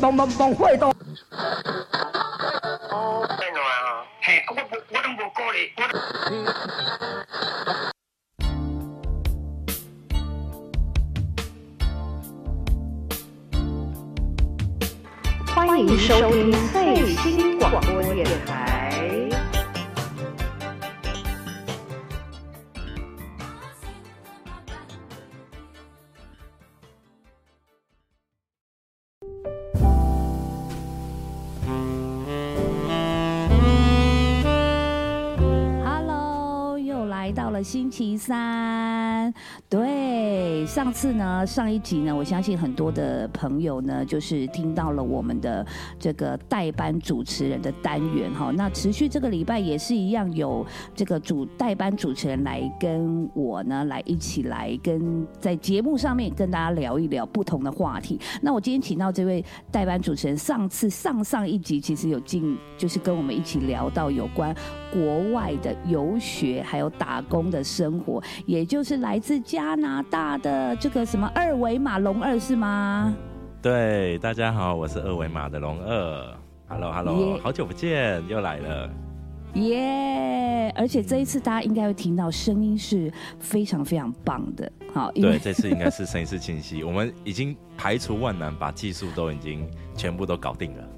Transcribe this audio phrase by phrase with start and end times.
[0.00, 0.90] 帮帮帮会到。
[15.54, 18.69] 欢迎收听最新广播电台。
[38.00, 39.34] 到了星期三。
[39.68, 45.64] 对，上次呢，上一集呢，我相信很多的朋友呢，就是听到了我们的
[45.98, 48.50] 这个代班主持人的单元哈。
[48.50, 58.18] 那持续这个礼拜也是一样，有这个主代班主持人来跟我呢，来一起来跟在节目上面跟大家聊一聊不同的话题。
[58.40, 64.54] 那我今天请到这位代班主持人，上次上上一集其实有进，就是跟我们一起聊到有关
[64.92, 73.14] 国外的游学还有打工的生活，也就是来自加拿大的这个什么二维码龙二是吗？
[73.62, 76.34] 对，大家好，我是二维码的龙二。
[76.66, 78.90] Hello Hello，耶好久不见，又来了。
[79.54, 90.88] 耶、而且这一次大家应该会听到声音是非常非常棒的，好，对，这次应该是声音是清晰，我们已经排除万难，把技术都已经全部都搞定了。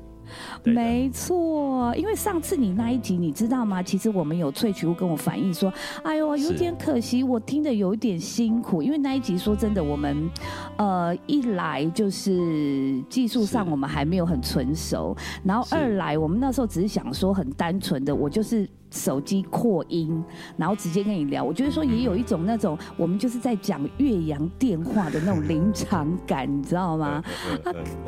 [0.64, 3.82] 没错，因为上次你那一集你知道吗？
[3.82, 10.30] 其实我们有萃取物跟我反映说，哎呦，有点可惜，我听的有一点辛苦，因为那一集说真的，我们
[10.76, 18.68] 呃一来就是技术上我们还没有很纯熟，然后二来我们那时候只是想说很单纯的，我就是。
[18.94, 20.22] 手机扩音，
[20.54, 27.24] 然后直接跟你聊，我觉得说也有一种那种我们就是在讲岳阳电话的那种临场感，你知道吗？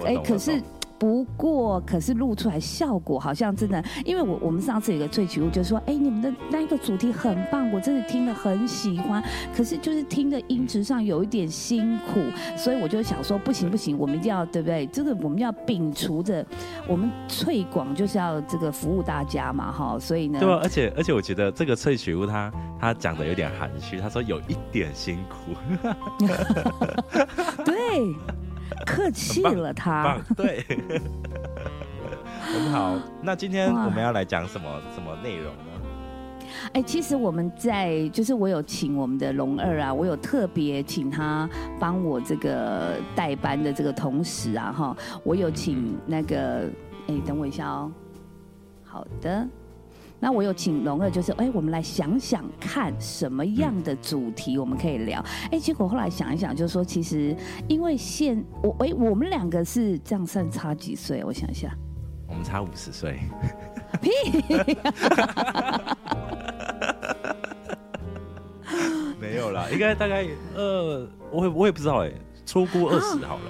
[0.04, 0.62] 哎、懂可是
[0.98, 9.22] 不过，可是录出来效果好像真的，因为我我们上次有个萃取物，就是说，哎、你们的那一个主题很棒，我真的听了很喜欢，
[9.54, 12.20] 可是就是听的音质上有一点辛苦，
[12.56, 14.86] 所以我就想说，不行不行，我们一定要对不对？
[14.86, 16.44] 这个我们要摒除着，
[16.88, 25.52] 我们翠广就是要这个服务大家嘛，哈，所以呢，对啊，而且而且我觉得这个萃取物他他讲的有点含蓄，他说有一点辛苦，
[27.64, 27.74] 对，
[28.86, 30.64] 客气了他棒，，对，
[32.40, 32.98] 很好。
[33.22, 35.60] 那今天我们要来讲什么什么内容呢？
[36.72, 41.48] 哎、其实我们在就是我有请我们的龙二啊，我有特别请他
[41.78, 46.68] 帮我这个代班的这个同时啊，哈，我有请那个，
[47.08, 47.92] 哎、等我一下哦。
[48.82, 49.46] 好的，
[50.24, 55.22] 那我有请龙二，就是哎、我们来想想看什么样的主题我们可以聊。
[55.52, 57.36] 哎、结果后来想一想，就是说其实
[57.68, 61.22] 因为现我哎、我们两个是这样算差几岁？
[61.26, 61.70] 我想一下，
[62.26, 63.18] 我们差五十岁，
[64.00, 64.10] 屁。
[69.20, 72.10] 没有啦，应该大概呃，我也我也不知道哎，
[72.46, 73.42] 初估二十好了，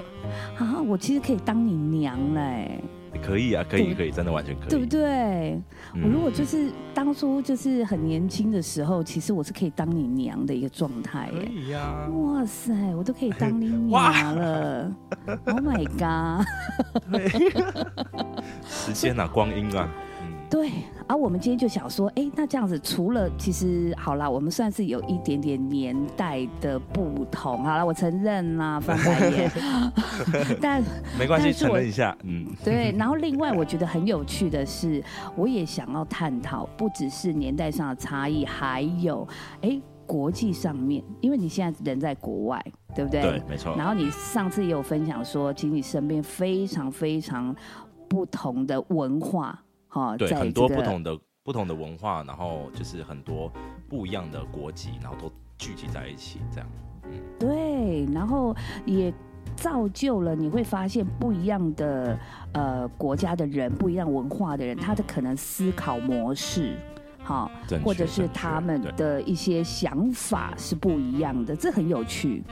[0.58, 2.82] 啊，我其实可以当你娘嘞、
[3.24, 5.60] 可以啊，可以可以，真的完全可以，对不对？
[5.94, 11.42] 嗯我如果就是当初就是很年轻的时候，其实我是可以当你娘的一个状态可。
[11.44, 14.92] 以呀，哇塞，我都可以当你 娘了
[15.46, 16.44] ！Oh my god！
[18.66, 20.13] 时间啊，光阴啊，嗯，
[20.54, 20.70] 对，
[21.08, 29.50] 而、我们今天就想说，哎，那这样子除了其实好啦，我们算是有一点点年代的不同，好了，我承认啦，翻白眼，
[30.62, 30.80] 但
[31.18, 35.02] 没关系，承认一下，嗯，对，然后另外我觉得很有趣的是，
[35.34, 39.26] 我也想要探讨，不只是年代上的差异，还有
[39.60, 43.22] 哎国际上面，因为你现在人在国外，对不对？
[43.22, 47.52] 对，没错，然后你上次也有分享说，其实你身边非常非常
[48.08, 49.60] 不同的文化，
[49.94, 53.50] 哈、对，在很多不同的不同的文化，然后就是很多
[53.88, 56.68] 不一样的国籍，然后都聚集在一起，这样，
[57.38, 58.54] 对，然后
[58.84, 59.14] 也
[59.54, 62.18] 造就了你会发现不一样的
[62.52, 66.76] 呃国家的人，不一样文化的人，他的可能思考模式。
[67.26, 67.50] 好，
[67.82, 72.44] 或者是他们的一些想法是不一样的，这很有趣。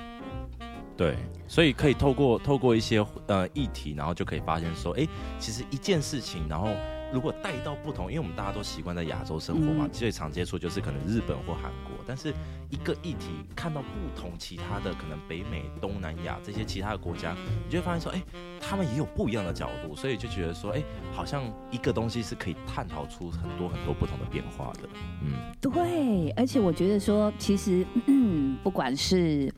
[0.96, 1.14] 对，
[1.46, 5.06] 所以可以透过透过一些呃议题，然后就可以发现说，哎，
[5.38, 6.69] 其实一件事情，然后
[7.12, 12.32] 如果带到不同，因为我们大家都习惯在亚洲生活嘛，嗯最常接触就是可能日本或韩国，但是
[12.70, 17.37] 一个议题看到不同其他的可能北美、东南亚这些其他的国家，
[17.67, 18.23] 你就会发现说，哎，
[18.61, 20.82] 他们也有不一样的角度，所以就觉得说，哎，
[21.12, 24.88] 好像一个东西是可以探讨出很多很多不同的变化的。
[25.23, 29.53] 嗯，对，而且我觉得说，其实、嗯、 不管是，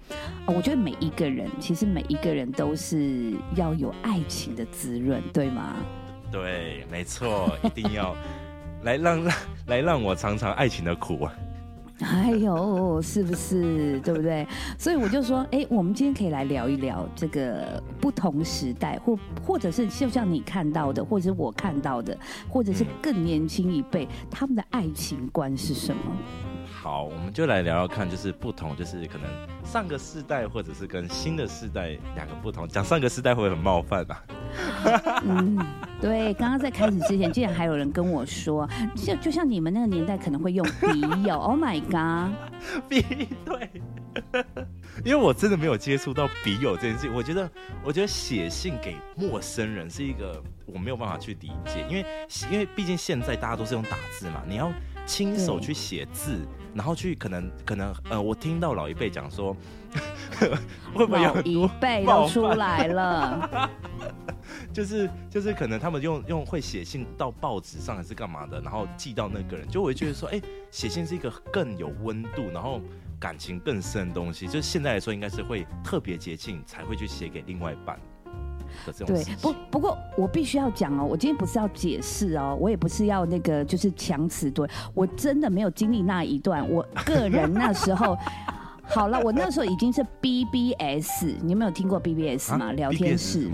[0.46, 5.76] 呃我觉得每一个人，其实每一个人都是要有爱情的滋润，对吗？
[6.34, 8.12] 对，没错，一定要
[8.82, 9.34] 来让让
[9.68, 11.32] 来让我尝尝爱情的苦啊。
[12.00, 14.00] 哎呦，是不是？
[14.00, 14.44] 对不对？
[14.76, 19.16] 所以我就说，哎，我们今天可以来聊一聊这个不同时代，或
[19.46, 26.02] 或者是就像你看到的，或者是我看到的，或者是嗯更年轻一辈，他们的爱情观是什么？
[26.84, 29.26] 好，我们就来聊聊看，就是不同，就是可能
[29.64, 32.68] 上个世代或者是跟新的世代两个不同。
[32.68, 34.22] 讲上个世代会很冒犯吧？
[35.24, 35.56] 嗯，
[35.98, 42.34] 对，刚刚在开始之前，竟然还有人跟我说，就就像你们那个年代可能会用笔友，Oh my god！
[42.86, 43.00] 笔
[43.46, 43.70] 对，
[45.06, 47.50] 因为我真的没有接触到笔友这件事情，我觉得，
[47.82, 52.04] 我觉得写信给陌生人是一个我没有办法去理解，因为
[52.52, 54.70] 因为毕竟现在大家都是用打字嘛，你要
[55.06, 59.56] 亲手去写字，然后去可能可能呃，我听到老一辈讲说，
[60.94, 63.70] 会不会有一很多辈都出犯来了，
[64.72, 70.40] 就是就是可能他们用用会写信到报纸上还是干嘛的，然后寄到那个人，就我会觉得说，哎、
[70.70, 72.80] 写信是一个更有温度，然后
[73.20, 74.46] 感情更深的东西。
[74.46, 77.98] 就是现在来说，应该是会特别接近才会去写给另外一半
[78.86, 79.36] 的这种对事，情。
[79.40, 88.16] 不不过我必须要讲哦，我今天不是要解释哦，我也不是要那个就是强词夺，我真的没有经历那一段，我个人那时候。
[88.86, 92.66] 好了，我那时候已经是 BBS，你有没有听过 BBS 吗？
[92.66, 93.50] 啊聊天室。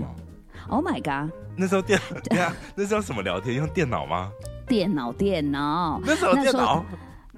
[0.67, 1.33] Oh my god！
[1.55, 1.97] 那时候电，
[2.29, 3.55] 对啊，那时候什么聊天？
[3.55, 4.29] 用电脑吗？
[4.67, 6.83] 电脑，电脑，那时候电脑，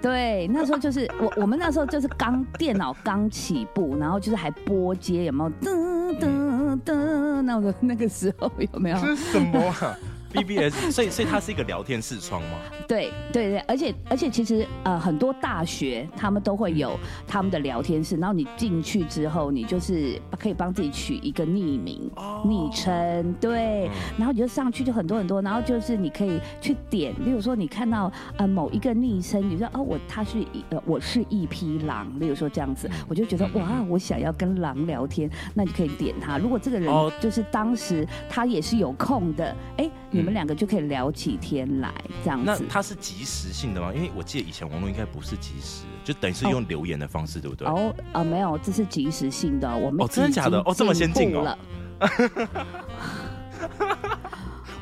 [0.03, 5.49] 对，那时候就是我我们那时候就是刚电脑刚起步，然后就是还拨接，有没有？
[5.61, 8.97] 噔噔噔，那个 那个时候有没有？
[8.97, 9.97] 是什么啊
[10.33, 12.57] ？BBS，所以所以它是一个聊天视窗吗？
[12.87, 22.09] 对对对，而且而且其实呃很多大学他们都会有他们的聊天室，然后你进去之后，你就是可以帮自己取一个匿名。
[22.45, 36.37] 昵称对，嗯然后你就上去就很多很多，然后就是你可以去点，例如说你看到呃某一个昵称，你说哦我他是一呃我是一匹狼，例如说这样子，我就觉得嗯哇我想要跟狼聊天，那你可以点他。
[36.37, 41.93] 如果这个人哦就是当时他也是有空的，哎，你们嗯两个就可以聊起天来
[42.23, 42.45] 这样子。
[42.45, 43.91] 那它是即时性的吗？
[43.93, 47.67] 因为我记得以前网络应该不是即时，就等于是用留言的方式，对不对？
[47.67, 51.57] 哦，呃，没有，这是即时性的，我们哦真的假的哦这么先进哦步了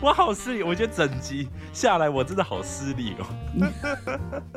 [0.02, 3.26] 我好失礼，我觉得整集下来我真的好失礼哦。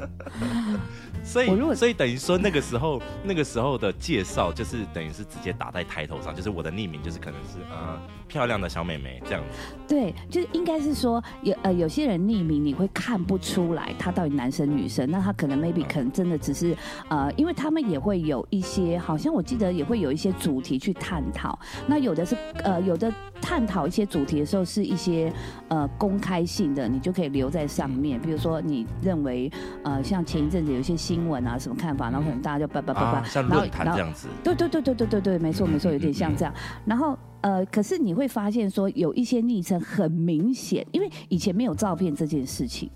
[1.23, 9.75] 所以，所以等于说那个时候，那个时候的介绍就是等于是直接打在抬头上，就是我的匿名就是可能是呃漂亮的小美眉这样子。
[9.87, 16.77] 对，就是应该是说有呃有些人匿名你会看不出来他到底男生女生，那他可能 maybe 嗯可能真的只是
[17.09, 21.59] 呃，因为他们也会有一些，好像我记得也会有一些主题去探讨。
[21.87, 25.31] 那有的是呃有的探讨一些主题的时候是一些
[25.69, 28.19] 呃公开性的，你就可以留在上面。
[28.19, 29.51] 比如说你认为
[29.83, 34.29] 呃像前一阵子有一些新闻啊什么看法，然后可能大家就叭叭叭叭，啊，像论坛这样子。
[34.43, 36.55] 对对对对对对对，没错没错，有点像这样。
[36.87, 42.91] 然后呃，可是你会发现说有一些昵称很明显，因为以前没有照片这件事情，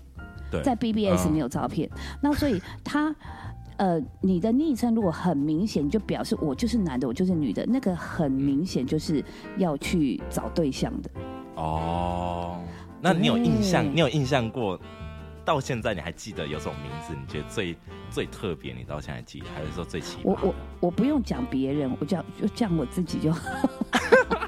[0.49, 1.87] 对，在 BBS 嗯没有照片，
[2.21, 3.15] 那所以他。
[3.77, 9.23] 呃，你的昵称如果很明显，就表示我就是男的，我就是女的，那个很明显就是
[9.55, 11.09] 要去找对象的。
[11.55, 12.59] 哦，
[12.99, 13.85] 那你有印象？
[13.95, 14.77] 你有印象过？
[15.45, 17.13] 到现在你还记得有种名字？
[17.17, 17.73] 你觉得最
[18.11, 18.73] 最特别？
[18.73, 20.21] 你到现在记得，还是说最奇葩？
[20.25, 23.41] 我我我不用讲别人，我讲就讲我自己就好。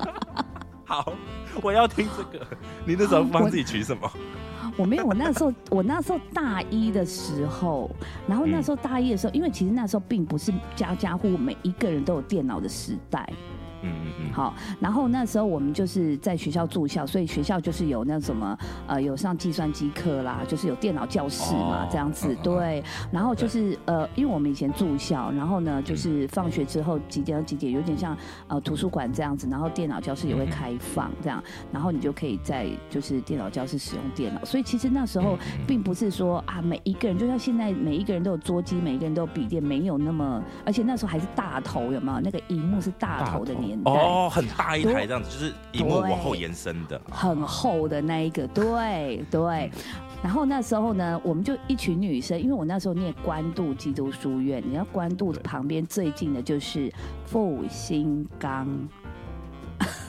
[0.92, 1.14] 好，
[1.62, 2.46] 我要听这个。
[2.86, 4.12] 你那时候帮自己取什么？
[4.76, 7.90] 我没有，我那时候我那时候大一的时候，
[8.28, 13.30] 然后那时候大一的时候，因为其实那时候并不是家家户户每一个人都有电脑的时代，
[13.84, 18.58] 嗯嗯嗯，好，然后那时候我们就是在学校住校，所以学校就是有那什么
[18.88, 22.84] 呃有上计算机课啦，就是有电脑教室嘛，哦这样子对。
[23.12, 28.16] 然后就是呃，因为我们以前住校，然后呢就是放学之后几点到几点，有点像
[28.48, 34.44] 呃图书馆这样子，然后电脑教室也会开放这样，然后你就可以在就是电脑教室使用电脑。
[34.46, 42.20] 所以其实那时候并不是说啊每一个人，就像现在每一个人都有桌机，每一个人都有笔电，没有那么，而且那时候还是大头，有没有？
[42.22, 43.92] 那个荧幕是大头的大头年年代。
[43.92, 47.00] 哦，很大一台对这样子，就是荧幕往后延伸的。
[47.10, 49.72] 很厚的那一个，对对。
[50.24, 56.94] 然后那时候呢，我们就一群女生，因为我那时候念关渡基督书院，你要关渡旁边最近的就是
[57.26, 58.68] 复兴岗，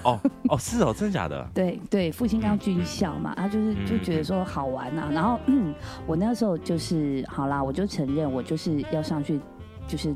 [0.05, 1.49] 哦哦，是哦，真的假的？
[1.55, 5.75] 对对，复兴岗军校嘛，他就是嗯就觉得说好玩呐、然后嗯，
[6.07, 9.41] 我那时候就是好啦，我就承认我就是要上去
[9.89, 10.15] 就是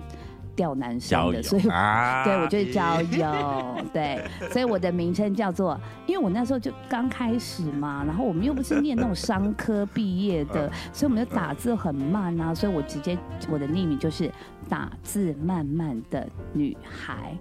[0.56, 13.16] 钓男生的，所以啊 对，我就是交友，对，所以我的名称叫做，因为我那时候就刚开始嘛，然后我们又不是念那种商科毕业的，所以我们就打字很慢啊，所以我直接
[13.50, 14.32] 我的匿名就是
[14.68, 17.36] 打字慢慢的女孩，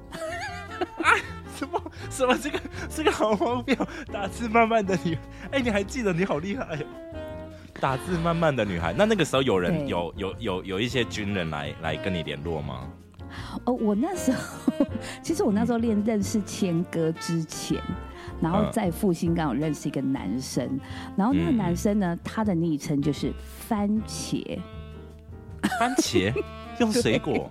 [1.55, 3.75] 什么什么这个这个好荒谬，
[4.11, 5.17] 打字慢慢的女，
[5.51, 6.11] 哎，你还记得？
[6.11, 6.85] 你好厉害哦！
[7.79, 12.89] 打字慢慢的女孩，那那个时候有人有有有有一些军人来来跟你联络吗？
[13.65, 14.85] 哦，我那时候
[15.21, 17.81] 其实我那时候练认识谦哥之前。
[18.41, 20.77] 然后嗯在复兴刚好认识一个男生，
[21.15, 24.59] 然后那个嗯男生呢，他的昵称就是番茄，
[25.79, 26.33] 番茄
[26.79, 27.49] 用水果，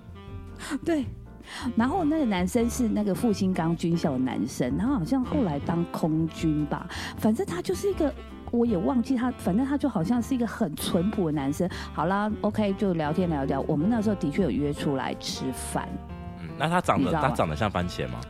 [0.85, 1.07] 对，
[1.75, 6.87] 然后那个男生是那个复兴岗军校的男生，然后好像后来当空军吧，
[7.17, 8.13] 反正他就是一个。
[8.55, 11.69] 我也忘记他，反正他就好像是一个很淳朴的男生。
[11.93, 13.61] 好啦，OK，就聊天聊聊。
[13.63, 15.89] 我们那时候的确有约出来吃饭，
[16.41, 18.21] 嗯，那他长得他长得像番茄吗？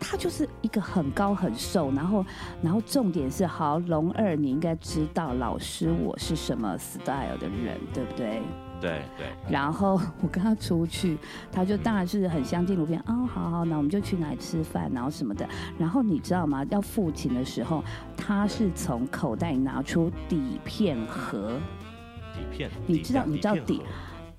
[0.00, 2.26] 他就是一个很高很瘦，然后
[2.60, 8.42] 然后重点是，好龙二，你应该知道老师我是什么 style 的人，对不对？
[8.84, 11.16] 对对，然后我跟他出去，
[11.50, 15.48] 他就当然是很相敬如宾哦，好好，那我们就去哪里吃饭，然后什么的。
[15.78, 16.62] 然后你知道吗？
[16.68, 17.82] 要付钱的时候，
[18.14, 21.58] 他是从口袋里拿出底片盒。
[22.34, 23.82] 底片，你知道你知道底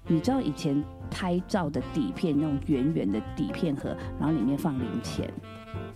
[0.08, 5.34] 你知道以前拍照的底片那种圆圆的底片盒，然后里面放零钱。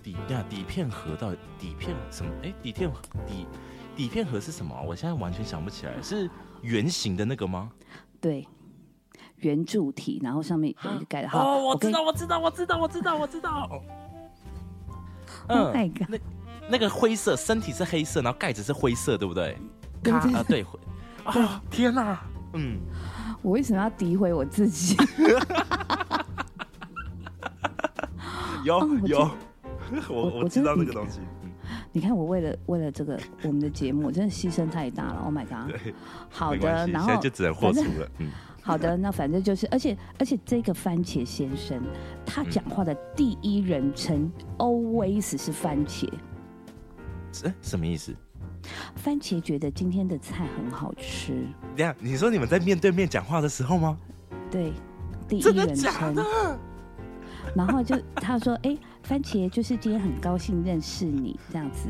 [0.01, 2.31] 底呀底片盒到底底片什么？
[2.41, 2.89] 哎，底片
[3.27, 3.45] 底
[3.95, 4.81] 底片盒是什么啊？
[4.81, 6.27] 我现在完全想不起来，是
[6.63, 7.69] 圆形的那个吗？
[8.21, 8.47] 对，
[9.37, 11.29] 圆柱体，然后上面有一个盖的。
[11.29, 13.69] 好，哦，我知道，我知道，我知道，我知道，我知道。
[15.47, 15.75] Oh god
[16.07, 16.17] 那
[16.69, 19.57] 那个灰色身体是黑色，然后盖子是灰色，对不对？
[20.11, 20.79] 啊，对，灰
[21.23, 22.21] 啊，天哪，
[22.53, 22.79] 嗯，
[23.41, 24.95] 我为什么要诋毁我自己？
[28.63, 29.31] 有 有，
[30.09, 31.38] 我 我我知道那个东西，嗯，
[31.91, 35.21] 你看我为了为了这个我们的节目，真的牺牲太大了。
[35.23, 35.71] Oh my god！
[35.71, 35.93] 对，
[36.29, 38.29] 好的，然后现在就只能豁出了，嗯，
[38.61, 41.81] 好的，那反正就是，而且而且这个番茄先生，
[42.25, 46.07] 他讲话的第一人称 always 是番茄。
[47.43, 48.13] 哎，什么意思？
[48.95, 53.97] 番茄觉得今天的菜很好吃，这样你说你们在面对面讲话的时候吗？
[54.51, 54.73] 对，
[55.27, 56.15] 第一人称。
[57.55, 58.77] 然后就他说：“哎、
[59.09, 61.89] 番茄就是今天很高兴认识你这样子。”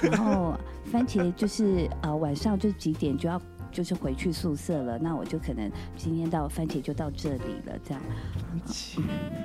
[0.00, 0.56] 然后
[0.92, 3.40] 番茄就是呃晚上就几点就要
[3.72, 8.00] 就是回去宿舍了，那我就可能今天到番茄就到这里了这样。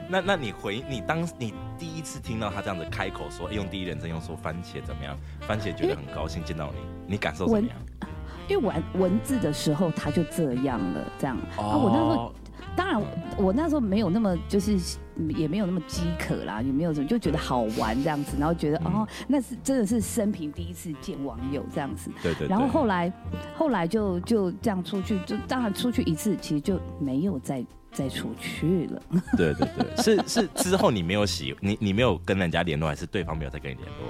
[0.07, 5.17] 那那你回你当你第一次听到他这样子开口说，哎用第一人称用说番茄怎么样？
[5.41, 7.75] 番茄觉得很高兴见到你，你感受怎么样？
[8.47, 11.35] 因为玩文字的时候他就这样了，这样。
[11.57, 12.33] 啊，我那时候哦
[12.75, 13.01] 当然
[13.37, 14.77] 我那时候没有那么就是
[15.29, 22.09] 也没有那么饥渴啦，也没有什么就觉得好玩这样子，然后觉得、嗯哦那是真的是生平第一次见网友这样子。
[22.21, 23.11] 对对对，然后后来
[23.55, 29.01] 后来就就这样出去，就当然出去一次，其实就没有再再出去了。
[29.37, 34.07] 对对对， 是是之后你没有喜你你没有跟人家联络，还是对方没有再跟你联络？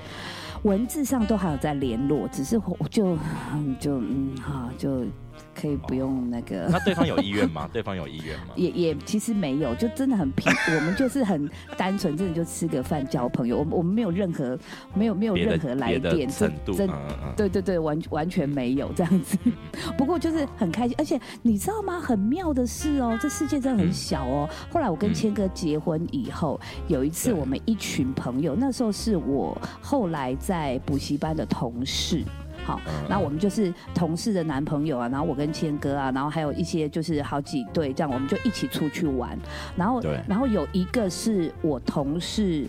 [0.64, 3.18] 文字上都还有在联络，只是我就
[3.54, 5.06] 嗯就嗯哈就
[5.54, 6.68] 可以不用那个。
[6.70, 7.70] 那对方有意愿吗？
[7.74, 8.54] 对方有意愿吗？
[8.56, 13.58] 也也其实没有，就真的很平， 我们就是很单纯，真的就吃个饭交朋友。
[13.60, 14.58] 我们我们没有任何
[14.94, 19.38] 没有没有任何来电，程度，真嗯嗯嗯，对对对，完完全没有这样子。
[19.98, 22.00] 不过就是很开心，而且你知道吗？
[22.00, 24.50] 很妙的是哦，这世界真的很小哦。
[24.72, 32.24] 后来我跟嗯谦哥结婚以后，有一次我们一群朋友，那时候是我后来在补习班的同事。
[32.64, 39.38] 好，那我们就是同事的男朋友啊，然后我跟谦哥啊，然后还有一些就是好几对这样，我们就一起出去玩。
[39.76, 42.68] 然后对，然后有一个是我同事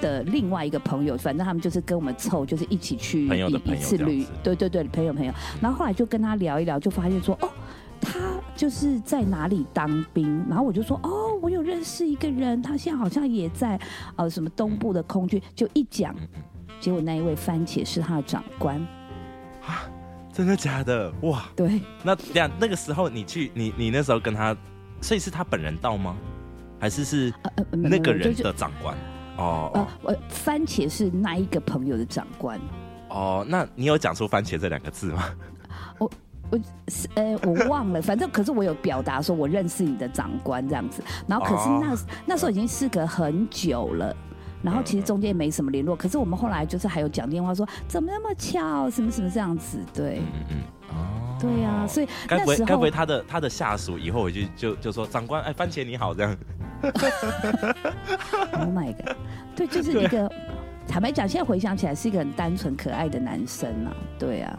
[0.00, 5.32] 的另外一个朋友，反正他们就是跟我们凑，就是一起去一一次旅对对对，朋友朋友。
[5.60, 7.48] 然后后来就跟他聊一聊，就发现说，哦，
[8.00, 8.18] 他
[8.56, 10.44] 就是在哪里当兵。
[10.48, 13.78] 然后我就说，哦，我有认识一个人，他现在好像也在
[14.16, 15.40] 呃什么东部的空军。
[15.54, 16.14] 就一讲，
[16.80, 18.84] 结果那一位番茄是他的长官，
[20.32, 21.12] 真的假的？
[21.22, 21.44] 哇！
[21.56, 21.80] 对。
[22.02, 24.56] 那这样那个时候你去你你那时候跟他，
[25.00, 26.16] 所以是他本人到吗？
[26.80, 27.34] 还是是
[27.72, 28.96] 那个人的长官？
[29.36, 32.60] 哦呃，我番茄是那一个朋友的长官。
[33.08, 35.24] 哦，那你有讲出番茄这两个字吗？
[35.98, 36.10] 我
[36.50, 36.58] 我
[36.88, 41.96] 是呃，我忘了，反正可是我有表达说我认识你的长官这样子，然后可是那、
[42.26, 44.16] 那时候已经事隔很久了。
[44.62, 50.56] 然后其实中间没什么联络，可是我们后来就是还有讲电话说怎么那么巧，什么什么这样子，对，嗯嗯
[50.90, 56.36] 哦，对呀、所以该那时候不会该不会他的他的下属以后回去就就说长官哎番茄你好这样。
[58.52, 59.16] Oh my god，
[59.56, 60.30] 对，就是一个
[60.86, 64.58] 坦白讲，现在回想起来是一个很单纯可爱的男生啊，对啊，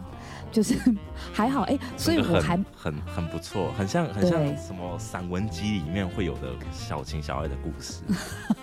[0.50, 0.74] 就是
[1.32, 8.02] 还好，哎，所以我还很很不错，很像很像什么散文集里面会有的小情小爱的故事。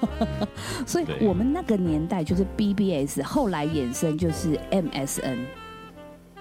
[0.86, 5.38] 所以，我们那个年代就是 BBS，后来衍生就是 MSN。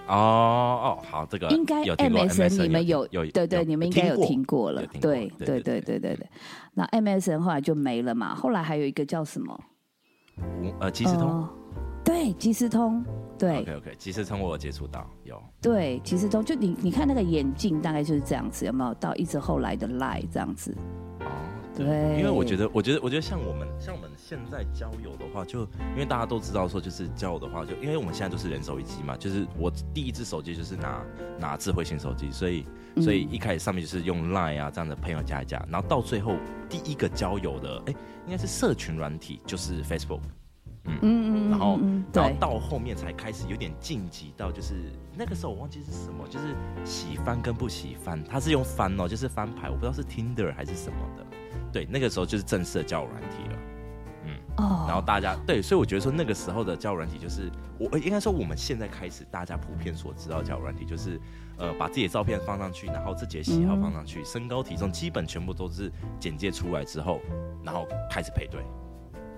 [0.08, 4.80] 哦哦，好，这个应该 MSN 你们有对对，你们应该有听过了。
[5.00, 6.30] 对对对对对对，
[6.74, 8.32] 那 MSN 后来就没了嘛。
[8.32, 9.60] 后来还有一个叫什么？
[10.78, 11.48] 呃，即时通。
[12.04, 13.04] 对，即时通。
[13.38, 15.42] 对 OK OK，即时通我有接触到有。
[15.60, 18.94] 对，即时通，就你你看那个眼镜，大概就是这样子，有没有？
[18.94, 20.74] 到一直后来的 Line 这样子，
[21.20, 21.26] 哦，
[21.76, 21.86] 对
[22.18, 25.60] 因为我觉得，我觉得，我觉得像我们，像我们现在交友的话，就
[25.92, 31.04] 因为大家都知道说，就是交友的话，就因为我们现在都是人手一机嘛，就是我第一只手机就是拿
[31.38, 32.66] 拿智慧型手机，所以
[33.02, 36.36] 所以一开始上面就是用 Line 啊这样的朋友加一加，然后到最后
[36.70, 40.20] 第一个交友的，哎，应该是社群软体，就是 Facebook。
[40.86, 44.74] 嗯嗯，然后嗯，然后，到后面才开始有点晋级到，就是
[45.16, 51.26] 那个时候我忘记是什么，就是喜欢跟不喜番，它是用翻哦，就是翻牌，我不知道是 Tinder 还是什么的。
[51.72, 53.58] 对，那个时候就是正式的交友软体了。
[54.24, 61.20] 嗯哦，然后大家对，所以我觉得说那个时候的交友软体，就是我应该说我们现在开始大家普遍所知道交友软体，就是
[61.58, 67.20] 呃把自己的照片放上去，然后自己的喜好放上去，身高体重基本全部都是简介出来之后，
[67.62, 68.62] 然后开始配对。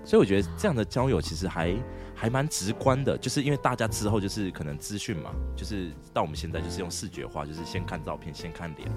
[0.09, 1.77] 所以我觉得这样的交友其实还
[2.15, 8.91] 还蛮直观的，就是因为大家之后就是可能资讯嘛，就是到我们现在就是用视觉化，就是先看照片，先看脸，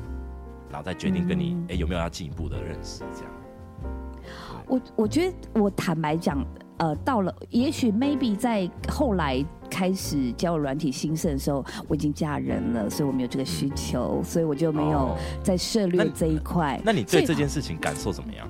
[0.70, 3.32] 然后再决定跟你嗯哎、有没有要进一步的认识这样。
[4.68, 6.42] 我我觉得我坦白讲，
[6.78, 16.80] 呃，到了也许 maybe 在后来开始交友软体兴盛的时候，我已经嫁人了，所以我没有这个需求，所以我就没有哦在涉猎这一块。
[16.86, 18.50] 那你对这件事情感受怎么样？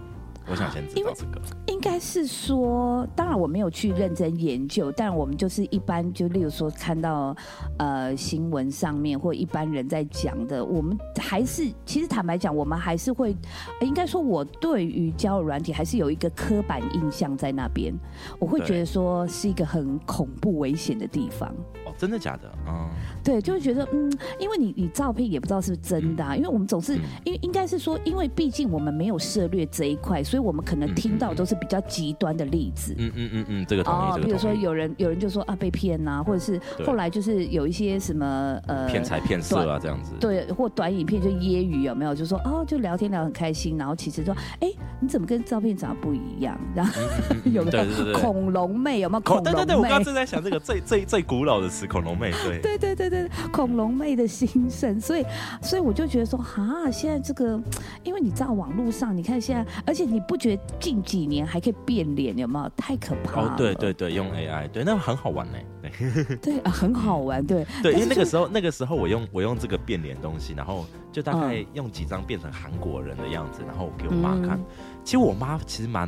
[0.52, 1.42] 我想先知道这个。
[1.68, 7.36] 应该是说，当然我没有去认真研究，但我们就是一般就例如说看到
[7.78, 13.36] 呃新闻上面或一般人在讲的，我们还是其实坦白讲，我们还是会，
[13.80, 17.94] 呃应该说我对于交友软体还是有一个刻板印象在那边，
[18.38, 21.50] 我会觉得说是一个很恐怖危险的地方。
[21.86, 22.52] 哦，真的假的？
[22.68, 22.90] 嗯，
[23.24, 32.94] 对，就会觉得嗯，因为你你照片也不知道是不是真的、啊，因为我们总是嗯因为应该是说，因为毕竟我们没有涉猎这一块，所以我们可能听到都是比较极端的例子。
[32.98, 34.42] 嗯嗯嗯嗯，这个同意，哦，比如。
[34.42, 40.14] 说有人有人就说啊被骗呐、或者是对后来就是有一些什么呃骗财骗色啊，这样子。
[40.20, 42.16] 对，或短影片就揶揄有没有？
[42.16, 44.68] 就说哦，就聊天聊得很开心，然后其实说哎
[45.00, 46.60] 你怎么跟照片长得不一样？
[46.74, 47.00] 然后
[47.44, 48.14] 有没有嗯对对对对。
[48.20, 49.52] 恐龙妹有没有恐龙妹？
[49.52, 52.32] 对对对，我刚刚正在想这个最最最古老的词，恐龙妹。
[52.44, 55.24] 对，对对对对，恐龙妹的心声，所以
[55.62, 57.62] 所以我就觉得说，哈，现在这个，
[58.04, 62.72] 因为你知道网络上，你看现在，而且你不觉得近几年还可以变脸，有没有？
[62.78, 63.50] 太可怕了。
[63.50, 65.58] 哦，对对对，用 AI，对，那很好玩呢。
[65.92, 74.66] 对对啊，很好玩，对对， 因为那个时候那个时候我用我用这个变脸东西，然后就大概嗯用几张变成韩国人的样子，然后给我妈看嗯。
[75.04, 76.08] 其实我妈其实蛮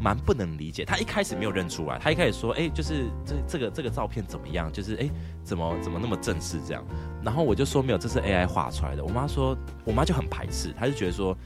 [0.00, 4.70] 蛮不能理解，她一开始没有认出来，她一开始说，哎，就是这这个这个照片怎么样？
[4.72, 5.10] 就是哎，
[5.42, 6.84] 怎么怎么那么正式这样？
[7.24, 9.02] 然后我就说没有，这是 AI 画出来的。
[9.02, 11.36] 我妈说，我妈就很排斥，她就觉得说。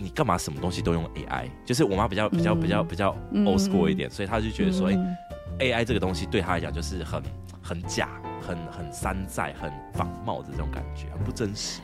[0.00, 1.48] 你干嘛什么东西都用 AI？
[1.64, 5.16] 就是我妈比较比较比较比较嗯 old school 一点，所以她就觉得说，哎、嗯
[5.58, 7.22] AI 这个东西对她来讲就是很
[7.62, 8.08] 很假、
[8.40, 11.80] 很很山寨、很仿冒的这种感觉，很不真实。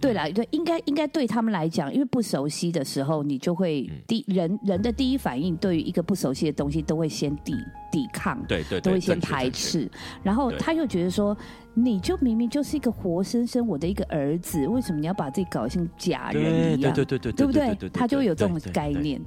[0.00, 7.54] 对啦，对，应该应该对他们来讲，因为不熟悉的时候，你就会嗯第人人的第一反应，对于一个不熟悉的东西，都会先抵
[7.90, 8.40] 抵抗。
[8.46, 9.50] 对对对，都会先排。
[9.50, 9.90] 斥，
[10.22, 11.36] 然后他又觉得说，
[11.72, 16.92] 你就明明就是一个活生生我的一个儿子，为什么你要把自己搞得像假人一样？
[16.92, 17.88] 对对对对对对不对？
[17.90, 19.20] 他就有这种对对对概念。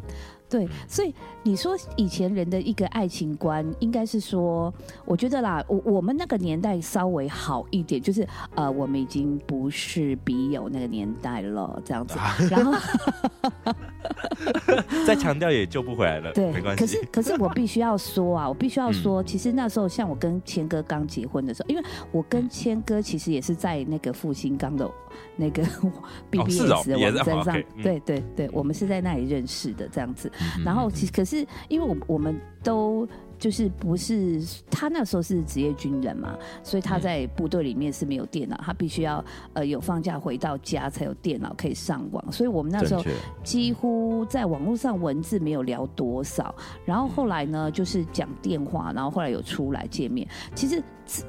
[0.50, 4.74] 对嗯，所以你说以前人的一个爱情观，应该是说，
[5.06, 12.18] 我觉得啦，我我们那个年代稍微好一点，就是呃，我们已经不是笔友那个年代了，这样子。
[12.18, 12.74] 啊然后，
[15.06, 17.00] 再强调也救不回来了，对，没关系可是。
[17.20, 24.90] 可是我必须要说啊，我必须要说，其实那时候像我跟谦哥刚结婚的时候，因为我跟谦哥其实也是在那个复兴刚的
[25.36, 25.64] 那个
[26.32, 30.32] BBS 网站上，哦，OK，嗯对对对，我们是在那里认识的这样子。
[30.58, 33.08] 嗯然后其实可是因为我我们都
[33.40, 39.24] 就是不是他那时候是职业军人嘛，所以他嗯在部队里面是没有电脑，他必须要
[39.54, 43.04] 呃有放假回到家才有电脑可以上网，所以我们那时候，
[43.44, 46.54] 几乎在网络上文字没有聊多少，
[46.86, 50.28] 然后后来呢就是讲电话，然后后来有出来见面。
[50.54, 50.84] 其实，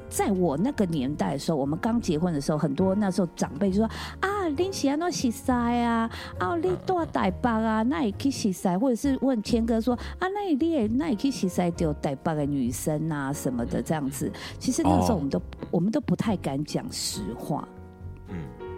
[0.09, 3.85] 在我那个年代的时候，我们刚结婚的时候，很多那时候长辈就说
[4.19, 14.31] 啊，林喜安诺洗塞啊，啊，你多台北啊，那也去洗塞，或者是问谦哥说啊，那你也那也去洗塞丢台北的女生啊什么的这样子。
[14.59, 15.41] 其实那时候哦我们都、
[15.71, 17.67] 我们都不太敢讲实话。
[18.29, 18.37] 嗯，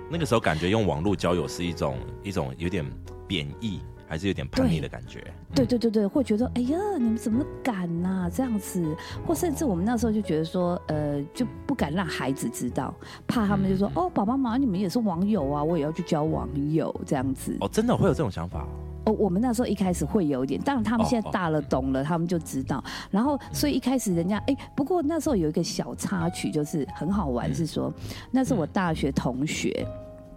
[0.09, 2.85] 那个时候感觉用网络交友是一种一种有点
[3.27, 3.79] 贬义，
[4.13, 5.23] 还是有点叛逆的感觉。
[5.55, 8.95] 对对对对，会觉得哎呀，你们怎么敢呐、这样子，
[9.25, 12.93] 或甚至我们那时候就觉得说，呃，就不敢让孩子知道，
[13.25, 17.57] 怕他们就说，哦，爸爸妈妈你们也是网友啊，我也要去交网友这样子。
[17.59, 18.67] 哦，真的会有这种想法哦。
[19.05, 22.83] 哦，我们那时候一开始会有一点，当然他们哦现在大了懂了，他们就知道。
[23.09, 27.91] 然后，所以一开始人家哎，不过那时候有一个小插曲，就是很好玩，是说
[28.29, 29.87] 那是我大学同学。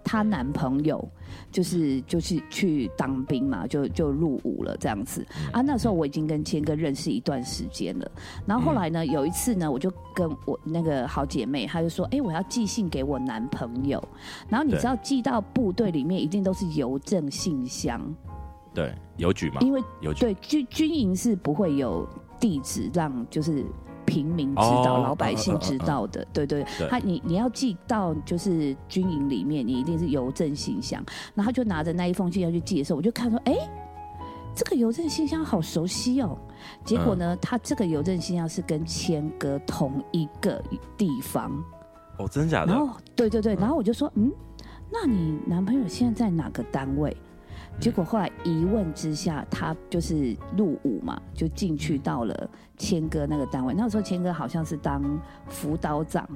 [0.07, 1.05] 她男朋友
[1.51, 5.59] 就是就是去当兵嘛，就就入伍了这样子啊。
[5.59, 8.11] 那时候我已经跟谦哥认识一段时间了，
[8.45, 14.01] 然后后来呢，有一次呢，我就跟我那个好姐妹，她就说：“哎、我要寄信给我男朋友。”
[14.47, 18.01] 然后你知道寄到部队里面一定都是邮政信箱，
[18.73, 20.21] 对，邮局嘛，因为邮局。
[20.21, 22.07] 对军军营是不会有
[22.39, 23.65] 地址让就是
[24.07, 26.25] 平民知道、哦老百姓知道的。
[26.33, 31.05] 对对，对他你你要寄到就是军营里面，你一定是邮政信箱。
[31.35, 33.55] 然后就拿着那一封信要去寄的时候，我就看说，哎。
[34.55, 36.35] 这个邮政信箱好熟悉哦，
[36.83, 40.59] 结果呢，他这个邮政信箱是跟谦哥同一个
[40.97, 41.51] 地方，
[42.17, 42.87] 哦，真的假的然？
[42.87, 44.31] 后对对对，然后我就说，嗯，
[44.91, 47.15] 那你男朋友现在在哪个单位？
[47.79, 53.73] 结果后来一问之下，他就是入伍嘛，就进去到了谦哥那个单位。
[53.73, 55.01] 那时候谦哥好像是当
[55.47, 56.27] 辅导长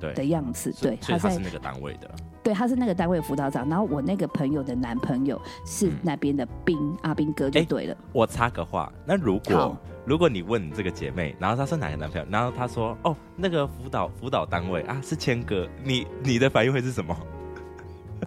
[0.00, 2.10] 的对，样子，对，在所以他是那个单位的。
[2.42, 3.68] 对他是那个单位的辅导长。
[3.68, 7.96] 然后我那个朋友的男朋友是嗯那边的兵、阿兵哥就哎对了。
[8.12, 17.16] 我插个话，那如果如果你问你这个姐妹，然后她说哪个男朋友，然后她说哦那个辅导辅导单位啊是谦哥，你你的反应会是什么？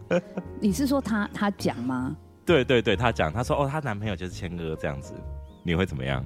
[0.60, 2.16] 你是说他他讲吗？
[2.50, 5.14] 对对对，她讲她说哦她男朋友就是谦哥这样子，
[5.64, 6.26] 你会怎么样？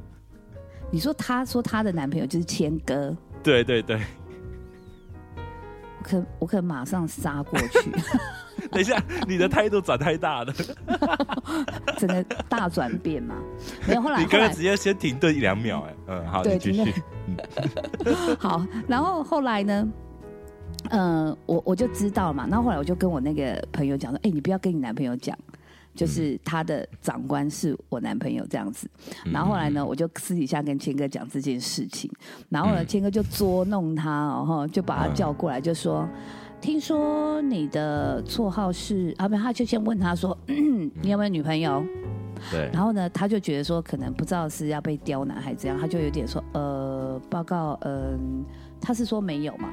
[0.89, 3.99] 你说她说她的男朋友就是谦哥，对对对，
[5.99, 7.91] 我可我可马上杀过去。
[8.71, 10.53] 等一下你的态度转太大了，
[11.99, 13.35] 整个大转变嘛。
[13.85, 16.93] 没有，后来你刚刚直接先停顿一两秒，哎，嗯，好，继停续。
[18.39, 19.85] 好，然后后来呢？
[20.89, 25.37] 呃，我我就知道了嘛，然后后来我就跟我那个朋友讲说，哎、你不要跟你男朋友讲，
[25.95, 28.89] 就是他的长官是我男朋友这样子。
[29.31, 32.11] 然后后来呢，我就私底下跟谦哥讲这件事情，
[32.49, 36.07] 然后呢，嗯谦哥就捉弄他哦，哈就把他叫过来，就说。
[36.61, 41.83] 听说你的绰号是啊，不，他就先问他说，你有没有女朋友？
[42.49, 48.45] 对，然后呢，他就觉得说，可能不知道是要被刁难还是怎样，他就有点说，呃，报告，嗯、
[48.79, 49.67] 他是说没有嘛？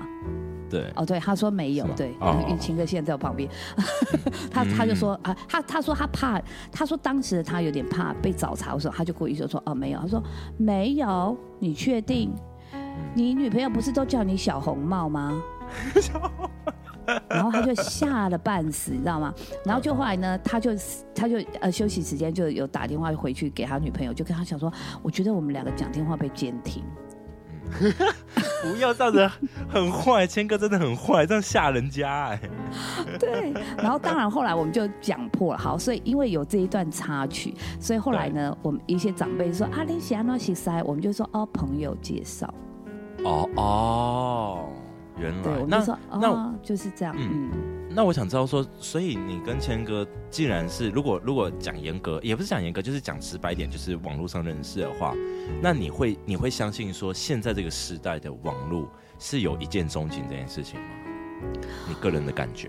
[0.70, 3.50] 对，哦，对，他说没有对，哦因为秦哥现在在我旁边，
[4.50, 10.22] 他他就说啊，他他说他怕，他说当时他有点怕被找茬的时候，他就故意就说哦没有，他说
[10.56, 12.32] 没有，你确定？
[13.14, 15.42] 你女朋友不是都叫你小红帽吗？
[17.28, 19.34] 然后他就吓了半死，你知道吗？
[19.64, 20.70] 然后就后来呢，他就
[21.14, 26.84] 他就呃休息时间就有打电话回去给他女朋友，就跟他讲说，我觉得我们两个讲电话被监听。
[28.62, 29.30] 不要这样子，
[29.68, 32.40] 很坏，谦哥真的很坏，这样吓人家哎。
[33.18, 42.52] 对，然后当然后来我们就讲破了，好，所以因为有这一段插曲，所以后来呢，我们一些长辈说啊，你喜欢那西塞，我们就说哦，朋友介绍，
[43.24, 44.68] 哦哦，
[45.18, 45.58] 原对，来。
[45.58, 47.50] 那我们就说那哦，就是这样，嗯。
[47.52, 55.12] 嗯，那我想知道说，所以你跟谦哥既然是如果如果讲严格，也不是讲严格，就是讲直白一点，就是网络上认识的话，
[55.60, 60.86] 那你会你会相信说现在这个时代的网络是有一见钟情这件事情吗？
[61.88, 62.68] 你个人的感觉？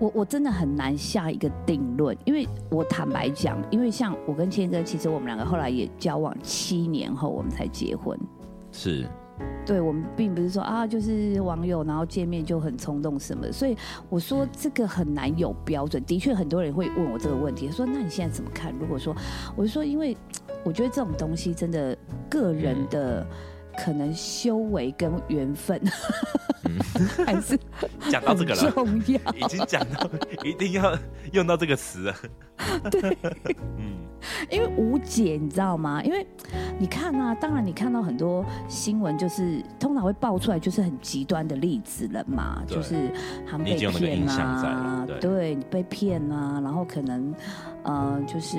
[0.00, 8.16] 我我真的很难下一个定论，因为我坦白讲，因为像我跟谦哥，其实我们两个后来也交往七年后，我们才结婚，
[8.70, 9.04] 是
[9.66, 13.76] 对我们并不是说啊，就是网友然后见面就很冲动什么，所以
[14.08, 16.02] 我说这个很难有标准。
[16.04, 18.72] 的确，很多人会问我这个问题，说那你现在怎么看？
[18.80, 19.14] 如果说，
[19.54, 20.16] 我就说，因为
[20.64, 21.96] 我觉得这种东西真的
[22.30, 23.26] 个人的
[23.76, 25.80] 可能修为跟缘分，
[27.24, 27.58] 还是
[28.10, 29.32] 讲到这个了，重要。
[29.34, 30.08] 已经讲到
[30.44, 30.96] 一定要
[31.32, 32.14] 用到这个词了。
[32.90, 33.16] 对，
[33.78, 33.94] 嗯，
[34.50, 36.02] 因为无解，你知道吗？
[36.02, 36.26] 因为
[36.76, 43.12] 你看啊，当然你看到很多新闻，就是通常会爆出来，就是很极端的例子了嘛，就是
[43.48, 45.18] 他们被骗印象在啊，对。
[45.20, 47.32] 对你被骗啊，然后可能
[47.84, 48.58] 呃，就是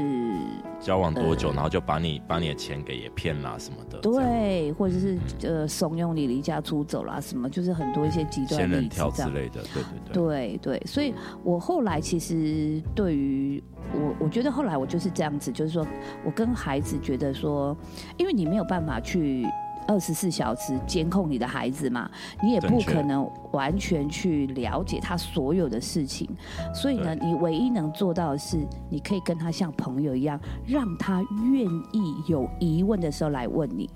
[0.79, 9.11] 交往多久，然后就把你把你的钱给也骗啦什么的，对，或者是呃怂恿你离家出走啦，什么，就是很多一些极端仙人例子这样。
[9.11, 15.85] 跳之类的，对对对，对对，所以我后来其实对于我，我觉得后来我就是这样子，就是说
[16.25, 17.75] 我跟孩子觉得说，
[18.17, 19.47] 因为你没有办法去
[19.87, 22.09] 二十四小时监控你的孩子嘛，
[22.43, 26.29] 你也不可能完全去了解他所有的事情，
[26.73, 28.57] 所以呢，你唯一能做到的是，
[28.89, 33.89] 你可以跟他像朋友一样，让他愿意有疑问的时候来问你。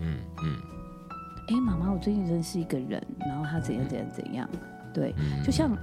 [0.00, 0.56] 嗯嗯
[1.48, 4.48] 哎，妈妈，我最近认识一个人，然后他怎样怎样怎样，
[4.94, 5.76] 对，嗯，就像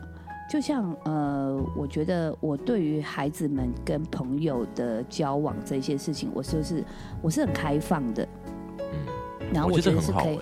[0.49, 6.83] 就像呃，我觉得我对于孩子们跟朋友的交往这些事情，我就是
[7.21, 8.27] 我是很开放的，
[8.79, 10.39] 嗯，然后我觉得是可以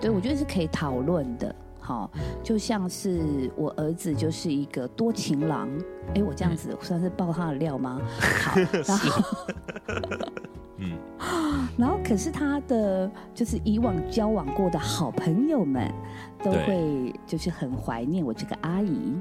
[0.00, 1.54] 对我觉得是可以讨论的。
[1.84, 2.08] 好，
[2.44, 5.68] 就像是我儿子就是一个多情郎，
[6.14, 8.00] 哎，我这样子算是爆他的料吗？
[8.20, 8.54] 好，
[8.86, 9.22] 然后
[10.82, 10.98] 嗯。
[11.78, 15.90] 然后可是他的就是以往交往过的好朋友们，
[16.42, 19.14] 都会就是很怀念我这个阿姨。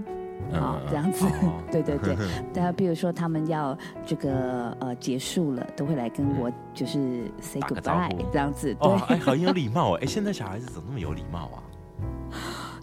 [0.54, 1.26] 好嗯这样子。
[1.26, 2.16] 哦对对 对，
[2.54, 8.26] 大家 比如说他们要这个呃结束了，都会来跟我就是 say goodbye 呼。
[8.34, 11.64] 这样子，哦，哎，对，很有礼貌哎， 现在小孩子怎么那么有礼貌啊？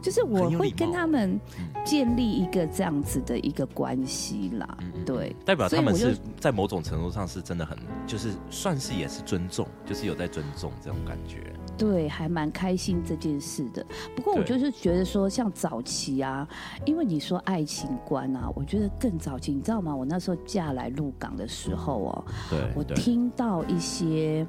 [0.03, 11.53] 就是我会跟他们嗯建立一个这样子的一个关系啦对，代表他们是在某种程度上是真的很，就是算是也是尊重，就是有在尊重这种感觉。
[11.77, 13.85] 对，还蛮开心这件事的。
[14.17, 16.47] 不过我就是觉得说，像早期啊，
[16.85, 19.95] 因为你说爱情观啊，我觉得更早期，你知道吗？
[19.95, 24.45] 我那时候嫁来鹿港的时候哦，对，对我听到一些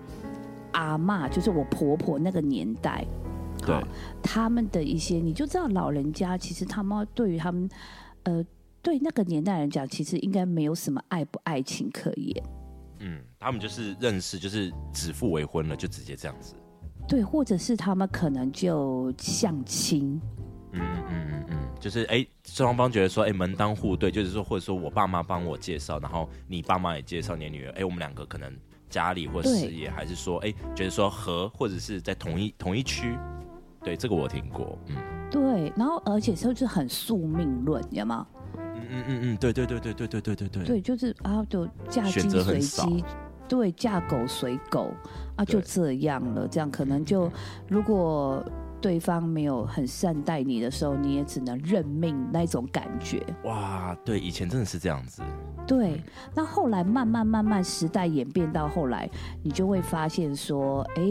[0.72, 3.06] 阿嬷，就是我婆婆那个年代，
[3.70, 3.88] 对，
[4.24, 7.70] 他们的一些，你就知道老人家其实他们对于他们，
[8.24, 8.44] 呃，
[8.82, 12.44] 对那个年代人讲，其实应该没有什么爱不爱情可言，
[13.00, 16.56] 嗯，他们就是认识，就是指腹为婚了，就直接这样子。
[17.08, 20.22] 对，或者是他们可能就相亲，
[20.74, 28.56] 嗯嗯嗯嗯嗯，就是哎，双方觉得说，哎，门当户对，就是说，或者说我爸妈帮我介绍，然后你爸妈也介绍你的女儿，哎，我们两个可能
[28.90, 33.18] 家里或对事业，还是说，哎，觉得说和，或者是在同一同一区，
[33.84, 34.96] 对，这个我听过，嗯
[35.32, 38.26] 对，然后而且就是很宿命论，有吗？
[38.56, 43.04] 嗯嗯嗯嗯，对对对对对对对对对，对，就是啊，就嫁选鸡随鸡，
[43.48, 44.92] 对，嫁狗随狗
[45.36, 46.48] 啊，就对这样了。
[46.48, 47.32] 这样可能就
[47.68, 48.44] 如果
[48.82, 53.24] 对方没有很善待你的时候，你也只能认命那种感觉。
[53.44, 55.22] 哇，对，以前真的是这样子，
[55.68, 56.02] 对，
[56.34, 59.08] 那后来慢慢慢慢时代演变到后来，
[59.44, 61.04] 你就会发现说，哎，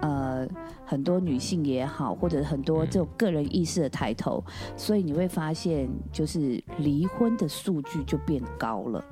[0.00, 0.48] 呃，
[0.84, 4.42] 很多女性也好，或者很多这种个人意识的抬头，
[4.76, 9.04] 所以你会发现，就是离婚的数据就变高了。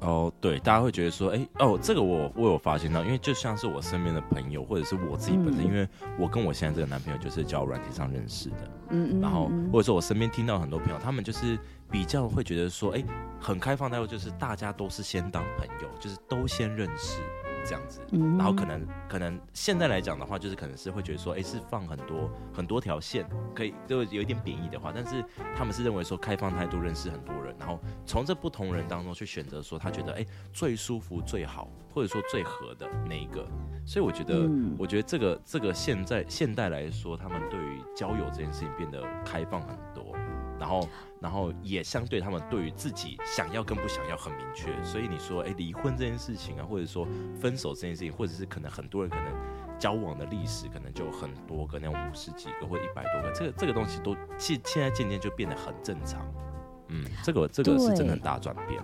[0.00, 5.66] 哦，对，大家会觉得说，哎，哦，这个我我有发现到，因为就像是我身边的朋友，或者是我自己本身，嗯。
[5.66, 8.56] 因为我跟我现在这个男朋友就是交友软件上认识的，
[8.90, 11.58] 嗯嗯，然后嗯或者说我身边听到很多朋友，他们就是
[11.90, 13.02] 比较会觉得说，哎，
[13.40, 17.22] 很开放态度，就是大家都是先当朋友，就是都先认识
[17.66, 18.38] 这样子，嗯。
[18.38, 25.24] 然后可能可能现在来讲的话，就是可能是会觉得说，哎，是放很多很多条线，可以就有一点贬义的话，但是
[25.56, 33.46] 他们是认为说开放态度认识很多人，然后从这不同人当中去选择说他觉得哎最舒服最好，或者说最合的那一个。
[33.86, 34.74] 所以我觉得，嗯。
[34.78, 40.12] 我觉得这个这个现在现代来说，他们对于交友这件事情变得开放很多，
[40.58, 40.88] 然后
[41.26, 44.70] 然后也相对他们对于自己想要跟不想要很明确。
[44.84, 47.04] 所以你说，哎，离婚这件事情啊，或者说
[47.40, 49.26] 分手这件事情，或者是可能很多人可能
[49.76, 56.24] 交往的历史可能就很多个，那种五十几个或一百多个，这个这个东西都现现在渐渐就变得很正常。
[56.90, 58.80] 嗯，这个这个是真的很大转变。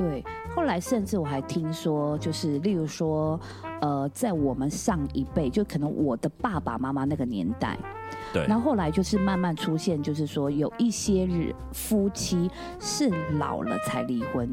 [0.00, 0.24] 对，
[0.56, 3.38] 后来甚至我还听说，就是例如说，
[3.82, 7.78] 呃，在我们上一辈，就可能我的爸爸妈妈那个年代，
[8.32, 14.48] 对，然后后来就是慢慢出现，就是说有一些日夫妻是老了才离婚，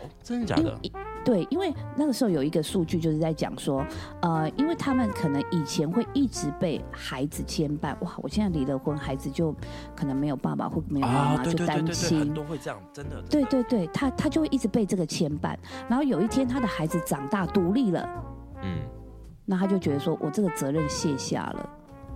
[0.00, 0.78] 哦真的假的？
[1.24, 3.84] 对，因为那个时候有一个数据就是在讲说，
[4.22, 9.54] 呃，因为他们可能以前会一直被孩子牵绊，哇，我现在离了婚，孩子就
[9.94, 12.34] 可能没有爸爸或没有妈啊，妈，就对对对对对，担心很。
[12.34, 13.22] 多会这样，真的。
[13.28, 15.56] 对对对，他他就会一直被这个牵绊，
[15.88, 18.08] 然后有一天他的孩子长大独立了，
[18.62, 18.78] 嗯
[19.44, 21.70] 那他就觉得说我这个责任卸下了，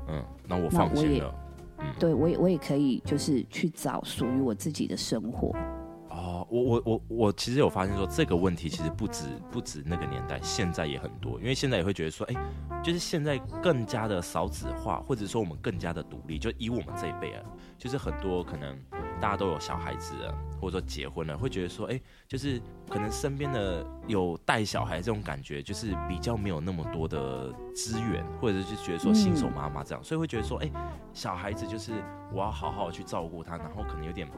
[0.09, 1.35] 嗯，那我那我也放心了。
[1.79, 5.55] 嗯，对我也我也可以就是去找属于我自己的生活。
[6.23, 17.43] 哦，我我我我其实有发现说这个问题其实不止不止那个年代，现在也很多，因为现在也会觉得说，哎，就是现在更加的少子化，或者说我们更加的独立，就以我们这一辈啊，
[17.77, 18.79] 就是很多可能
[19.23, 30.69] 大家都有小孩子了，或者说结婚了，会觉得说，哎，就是可能身边的有带小孩这种感觉，就是比较没有那么多的资源，或者是就觉得说新手妈妈这样，所以会觉得说，哎，
[31.13, 31.93] 小孩子就是
[32.33, 34.29] 我要好好去照顾他，然后可能有点。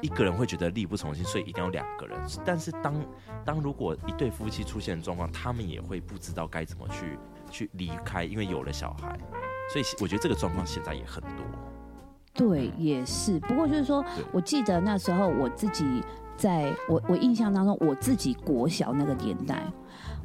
[0.00, 2.18] 一个人会觉得力不从心，所以一定要两个人。
[2.42, 2.94] 但是当
[3.44, 7.18] 当如果一对夫妻出现状况，他们也会不知道该怎么去
[7.50, 9.18] 去离开，因为有了小孩，
[9.70, 11.44] 所以我觉得这个状况现在也很多。
[12.32, 13.38] 对，也是。
[13.40, 16.02] 不过就是说，我记得那时候我自己
[16.36, 19.62] 在我我印象当中，我自己国小那个年代，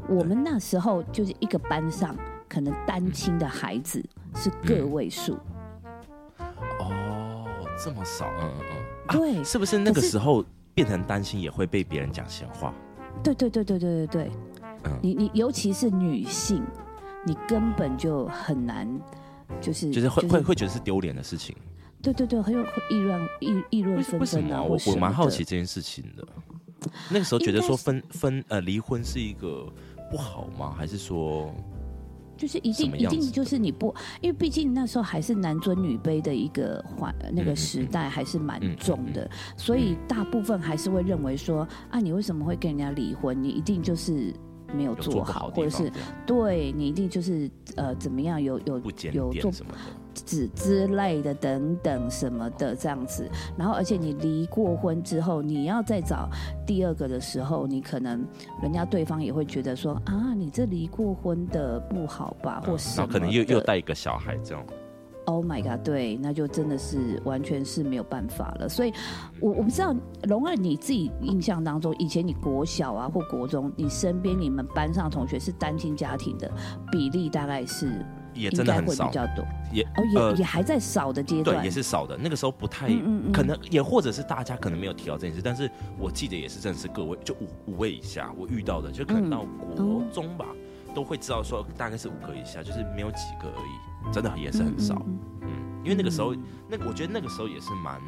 [0.07, 2.15] 我们那时候就是一个班上
[2.47, 4.03] 可能单亲的孩子
[4.35, 5.37] 是个位数。
[6.79, 7.45] 哦，
[7.83, 8.75] 这么少，嗯嗯嗯，
[9.07, 12.73] 啊对是不是那个时候变成担心也会被别人讲闲话？
[13.23, 14.31] 对对对对对对对，
[14.83, 16.63] 嗯你你尤其是女性，
[17.25, 18.87] 你根本就很难，
[19.59, 21.55] 就是就是会会会觉得是丢脸的事情。
[22.13, 26.27] 对对对，很有议论议议论纷纷啊，我我蛮好奇这件事情的。
[27.09, 29.67] 那个时候觉得说分分呃离婚是一个
[30.11, 30.75] 不好吗？
[30.77, 31.51] 还是说
[32.37, 33.87] 就是一定一定就是你不，
[34.21, 43.41] 因为毕竟那时候还是男尊女卑的一个环那个时代还是蛮嗯重的，所以大部分还是会认为说啊，你为什么会跟人家离婚？
[43.41, 44.31] 你一定就是
[44.75, 45.91] 没有有做好，或者是
[46.27, 48.77] 对你一定就是呃怎么样有有
[49.11, 49.79] 有做点什么的？
[50.25, 56.29] 之之类的等等什么的这样子，然后而且你离过婚之后，你要再找
[56.65, 58.25] 第二个的时候，你可能
[58.61, 64.65] 人家对方也会觉得说啊，你这离过婚的不好吧，或嗯什么然后可能又又带一个小孩这样。
[65.27, 68.69] Oh my god，对，那就真的是完全是没有办法了。
[68.69, 68.93] 所以
[69.39, 69.91] 我我不知道
[70.25, 76.51] 龙二你自己印象当中，以前你国小啊或国中，你身边你们班上同学是单亲家庭的
[76.91, 82.17] 比例大概是也真的很少，较多也哦，也、呃也还在少的阶段，对，也是少的。
[82.17, 90.45] 那个时候不太，嗯嗯嗯可能也或者是大家可能没有提到这件事，但是我记得也是认识各位，就五五位以下，我遇到的就可能嗯到国中吧，
[90.93, 95.01] 都会知道说大概是五个以下，就是没有几个而已，真的也是很少。
[95.41, 95.49] 嗯，
[95.83, 96.35] 因为那个时候，
[96.67, 98.01] 那我觉得那个时候也是蛮，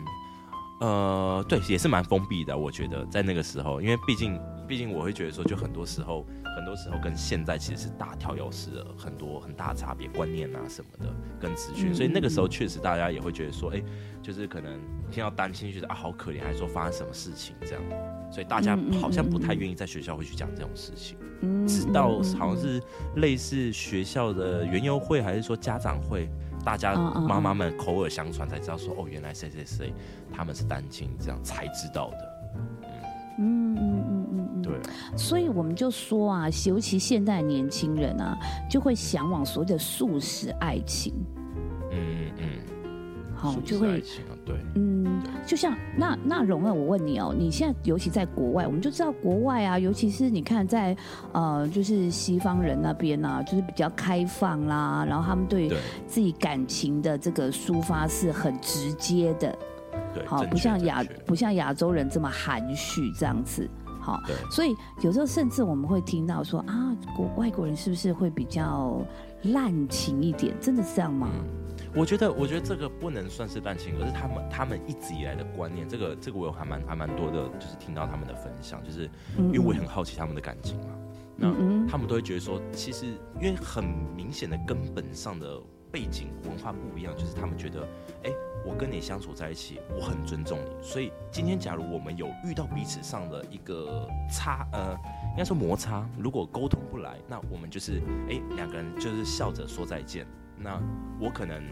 [0.81, 2.57] 呃，对，也是蛮封闭的。
[2.57, 6.25] 我觉得在那个时候，因为毕竟，毕竟我会觉得说，就很多时候，
[6.55, 13.81] 很多时候跟现在其实是大跳跃式的很多很大的差别，观念啊什么的跟资讯，嗯所以那个时候确实大家也会觉得说，哎，
[14.21, 14.77] 就是可能
[15.09, 17.83] 听到单亲，觉得啊好可怜，还是说发生什么事情这样，
[18.29, 21.17] 所以大家好像不太愿意在学校会去讲这种事情。
[21.41, 22.81] 嗯直到好像是
[23.17, 26.27] 类似学校的园游会，还是说家长会，
[26.65, 29.93] 大家妈妈们口耳相传才知道说，哦，原来谁谁谁
[30.31, 32.36] 他们是单亲，这样才知道的。
[35.15, 38.37] 所以我们就说啊，尤其现代年轻人啊，
[38.69, 41.13] 就会向往所谓的素食爱情，
[41.91, 42.49] 嗯嗯，
[43.35, 50.95] 好、就会爱情啊，对，嗯，就像那那荣儿，我问你哦，你现在尤其在国外，我们就知道国外啊，尤其是你看在
[51.33, 55.77] 呃，就是西方人那边啊，就是比较开放啦，然后他们对对。
[56.07, 59.55] 自己感情的这个抒发是很直接的，
[60.13, 63.69] 对，好，不像亚不像亚洲人这么含蓄这样子，
[64.07, 69.01] 好，对，所以有时候甚至我们会听到说啊，国外国人是不是会比较
[69.43, 70.55] 滥情一点？
[70.61, 71.27] 真的是这样吗？
[71.29, 75.89] 嗯，我觉得，我觉得这个不能算是滥情，而是他们他们一直以来的观念。
[75.89, 80.87] 这个这个我有还蛮还蛮多的，就是听到他们的分享，就是嗯因为我也很好奇他们的感情嘛。
[81.35, 83.07] 那嗯嗯他们都会觉得说，其实
[83.41, 83.83] 因为很
[84.15, 87.85] 明显的根本上的背景文化不一样，就是他们觉得，
[88.23, 88.31] 哎，
[88.67, 94.91] 我跟你相处在一起，我很尊重你，所以今天假如我们有遇到彼此上的一个差，呃，
[95.31, 100.27] 应该说摩擦，如果沟通不来，那我们就是，哎，两个人就是笑着说再见。
[100.59, 100.81] 那
[101.17, 101.63] 我可能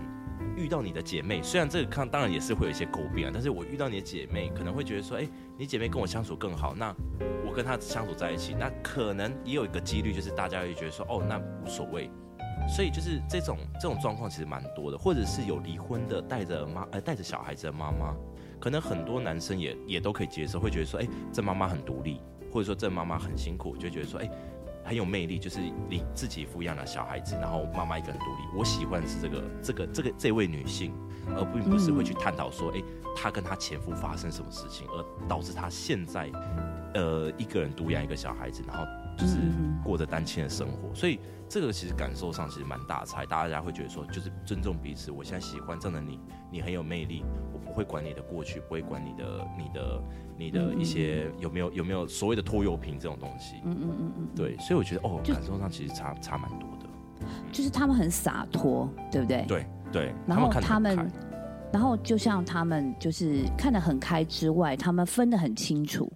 [0.55, 5.27] 遇到你的姐妹，虽然这个看当然也是会有一些诟病啊，但是我遇到你的姐妹，可能会觉得说，哎，
[5.57, 6.95] 你姐妹跟我相处更好，那
[7.45, 12.09] 我跟她相处在一起，那可能也有一个几率，就是大家会觉得说，哦，那无所谓。
[12.67, 18.15] 所以就是这种这种状况其实蛮多的，或者是有离婚的带着妈呃带着小孩子的妈妈，
[18.59, 22.19] 可能很多男生也也都可以接受，会觉得说，哎，这妈妈很独立，
[22.51, 24.29] 或者说这妈妈很辛苦，就觉得说，哎、
[24.83, 28.57] 很有魅力，就是你自己抚养了小孩子，然后妈妈一个人独立。
[28.57, 30.91] 我喜欢是这个这个这个这位女性，
[31.35, 32.81] 而并不是会去探讨说，哎、
[33.15, 36.31] 她跟她前夫发生什么事情，而导致她现在
[36.95, 38.83] 呃一个人独养一个小孩子，然后
[39.17, 39.37] 就是
[39.83, 40.93] 过着单亲的生活。
[40.93, 45.11] 所以这个其实感受上其实蛮大差，大家会觉得说，就是尊重彼此。
[45.11, 46.19] 我现在喜欢这样的你，
[46.51, 50.01] 你很有魅力，我不会管你的过去，不会管你的你的
[50.37, 53.55] 你的一些有没有有没有所谓的拖油瓶这种东西。
[53.63, 56.85] 嗯嗯嗯嗯，对，所以我觉得哦，感受上其实差差蛮多的。
[57.51, 59.45] 就是他们很洒脱，对不对？
[59.47, 61.11] 对对，然后他们
[61.71, 66.11] 然后就像他们就是看得很开之外，他们分得很清楚。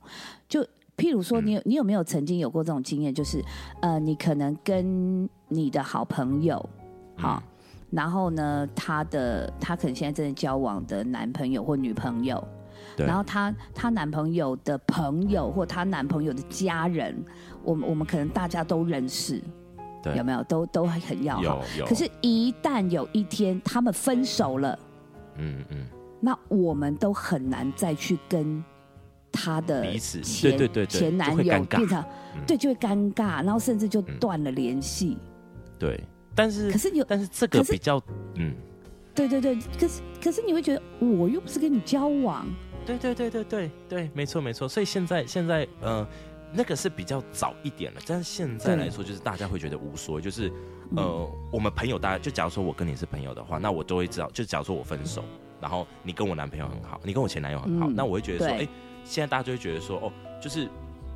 [1.00, 3.14] 就譬如说，你有你有没有曾经有过这种经验？
[3.14, 3.44] 就是
[3.82, 6.70] 呃，你可能跟你的好朋友，
[7.18, 7.42] 好、
[7.90, 12.46] 然后呢，他的他可能现在正在交往的男朋友或女朋友，
[12.98, 17.16] 然后她她男朋友的朋友或她男朋友的家人，
[17.64, 19.42] 我们我们可能大家都认识，
[20.04, 20.44] 对有没有？
[20.44, 21.62] 都都很要好。
[21.86, 24.78] 可是，一旦有一天他们分手了，
[25.38, 25.86] 嗯嗯，
[26.20, 28.64] 那我们都很难再去跟
[29.32, 31.60] 他的彼此前对对对对前男就会尴尬。
[31.60, 32.06] 友变成
[32.36, 32.46] 嗯。
[32.46, 35.18] 对，就会尴尬，然后甚至就断了联系。
[35.78, 36.00] 对，
[36.36, 38.02] 但是可是有但是这个比较
[38.36, 38.54] 嗯，
[39.16, 42.48] 对对对，可是可是你会觉得我又不是跟你交往，
[42.86, 44.68] 对对对对对对，没错没错。
[44.68, 46.08] 所以现在现在呃，
[46.54, 50.50] 那个是比较早一点了，但是现在来说，就是大家会觉得无所谓，就是
[50.92, 50.98] 嗯。
[50.98, 55.24] 呃，我们朋友大家就假如说我跟你是朋友的话，那我都会知道，就假如说我分手，
[55.60, 58.66] 然后你跟我男朋友很好，你跟我前男友很好，嗯那我会觉得说，对。
[58.66, 58.70] 哎、
[59.04, 60.70] 现在大家就会觉得说，哦，就是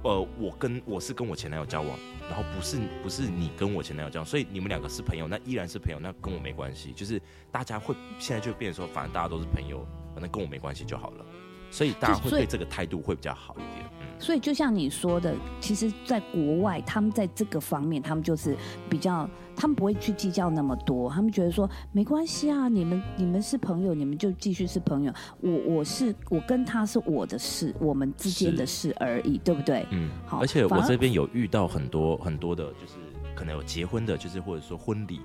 [0.04, 1.98] 呃，我跟我是跟我前男友交往，
[2.30, 6.92] 然后不是不是你跟我前男友交往，所以你们两个是朋友，那依然是朋友，那跟我没关系。
[6.94, 7.22] 就是
[7.52, 11.26] 大家会现在就变成说，反正大家都是朋友，反正跟我没关系就好了。
[11.72, 13.90] 所以大家会对这个态度会比较好一点。
[14.00, 18.56] 嗯，所以就像你说的，其实，在国外，他们在这个方面，他们就是
[18.88, 29.86] 比较，他们不会去计较那么多，他们觉得说没关系啊，你们你们是朋友，你们就继续是朋友，我我是我跟他是我的事，我们之间的事而已，对不对？
[29.91, 32.93] 嗯，好而且我这边有遇到很多很多的，就是
[33.36, 35.22] 可能有结婚的，就是或者说婚礼，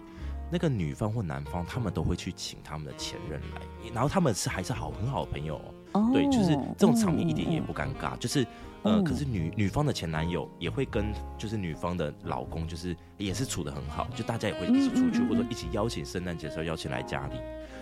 [0.50, 5.74] 那个女方或男方他们都会去请他们的前任来，然后他们是还是好很好的朋友、哦。
[5.92, 8.46] 哦对，就是这种场面一点也哦不尴尬，就是
[8.82, 17.36] 呃，哦可是女女方的前男友也会跟就是女方的老公，就是也是处的很好，就大家也会一起出去，或者一起邀请圣诞节的时候邀请来家里，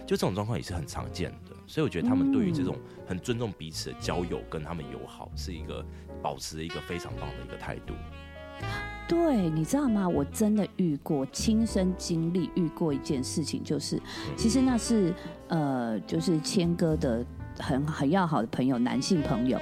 [0.07, 1.57] 就这种状况也是很常见的。
[1.67, 2.77] 所以我觉得他们对于这种
[3.07, 5.85] 很尊重彼此的交友跟他们友好，是一个
[6.23, 7.93] 保持一个非常棒的一个态度。
[9.07, 10.09] 对，你知道吗？
[10.09, 14.01] 我真的遇过，亲身经历遇过一件事情，就是
[14.37, 15.15] 其实那是
[15.49, 17.25] 呃，就是谦哥的
[17.59, 19.59] 很很要好的朋友，男性朋友。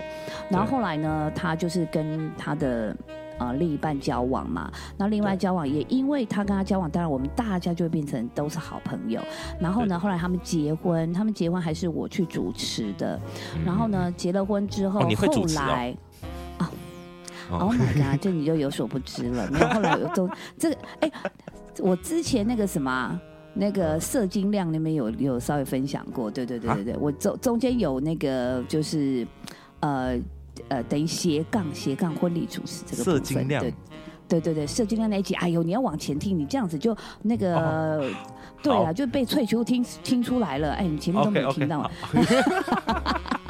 [0.49, 2.97] 然后后来呢，他就是跟他的。
[3.37, 9.21] 呃，另一半交往嘛，那另外交往也因为他跟他交往，当然我们大家就会变成都是好朋友。
[9.59, 13.21] 然后呢，后来他们结婚，他们结婚还是我去主持的。
[13.67, 15.09] 然后呢，结了婚之后，后
[15.57, 15.97] 来
[16.59, 18.21] 哦 Oh my god！
[18.23, 19.51] 这你就有所不知了。
[19.51, 21.11] 没有，后来有都这个，哎、
[21.81, 23.21] 我之前那个什么啊、
[23.55, 29.27] 那个射精量那边有有稍微分享过，对对对对对，我中中间有那个就是
[29.81, 30.19] 呃
[30.69, 33.63] 呃，等于斜杠斜杠婚礼主持这个射精量。
[33.63, 33.73] 对
[34.27, 37.57] 对对对，射精量那一集，哎呦，你要往前听，你这样子就那个。
[37.57, 38.11] 哦。
[38.63, 41.91] 对啊，就被翠秋听听出来了，哎，你前面都没有听到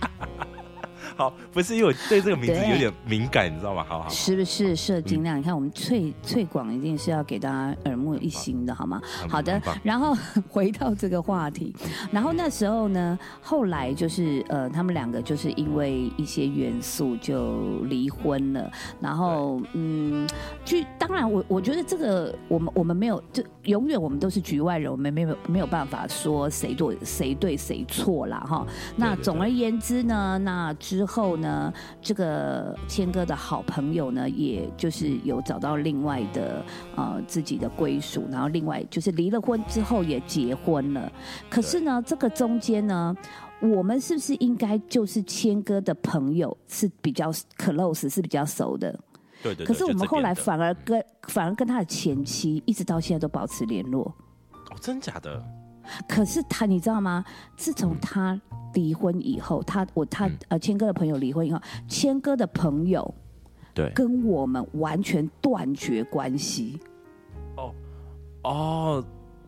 [1.17, 3.85] 好，不是因为我对这个名字有点敏感，你知道吗？
[3.89, 5.39] 好好好，是不是射精量？
[5.39, 9.01] 你看我们翠翠广一定是要给大家耳目一新的，好吗？
[9.29, 10.17] 好的，然后
[10.51, 11.75] 回到这个话题，
[12.11, 20.29] 然后那时候呢，后来就是呃，他们两个就是因为一些元素就离婚了，然后嗯，
[20.65, 28.67] 就当然我我觉得这个我们我们没有，就永远我们都是局外人，我们没有没有办法说谁对谁对谁错啦哈。
[28.97, 36.65] 那总而言之呢，那之后呢，这个谦哥的好朋友呢，也就是有找到另外的
[36.97, 41.11] 呃自己的归属，然后另外就是离了婚之后也结婚了。
[41.49, 43.15] 可是呢，这个中间呢，
[43.61, 48.93] 我们是不是应该就是谦哥的朋友是比较 close 是比较熟的？
[49.43, 49.67] 对对对。
[49.67, 54.05] 可是我们后来反而跟反而跟他的前妻一直到现在都保持联络。
[54.71, 55.43] 哦，真假的？
[56.09, 57.23] 可是他，你知道吗？
[57.59, 58.41] 自从他
[58.75, 61.59] 离婚以后，他我他嗯呃，谦哥的朋友离婚以后，
[61.89, 63.15] 谦哥的朋友
[63.73, 66.79] 对，跟我们完全断绝关系。
[67.57, 67.75] 哦
[68.43, 69.05] 哦，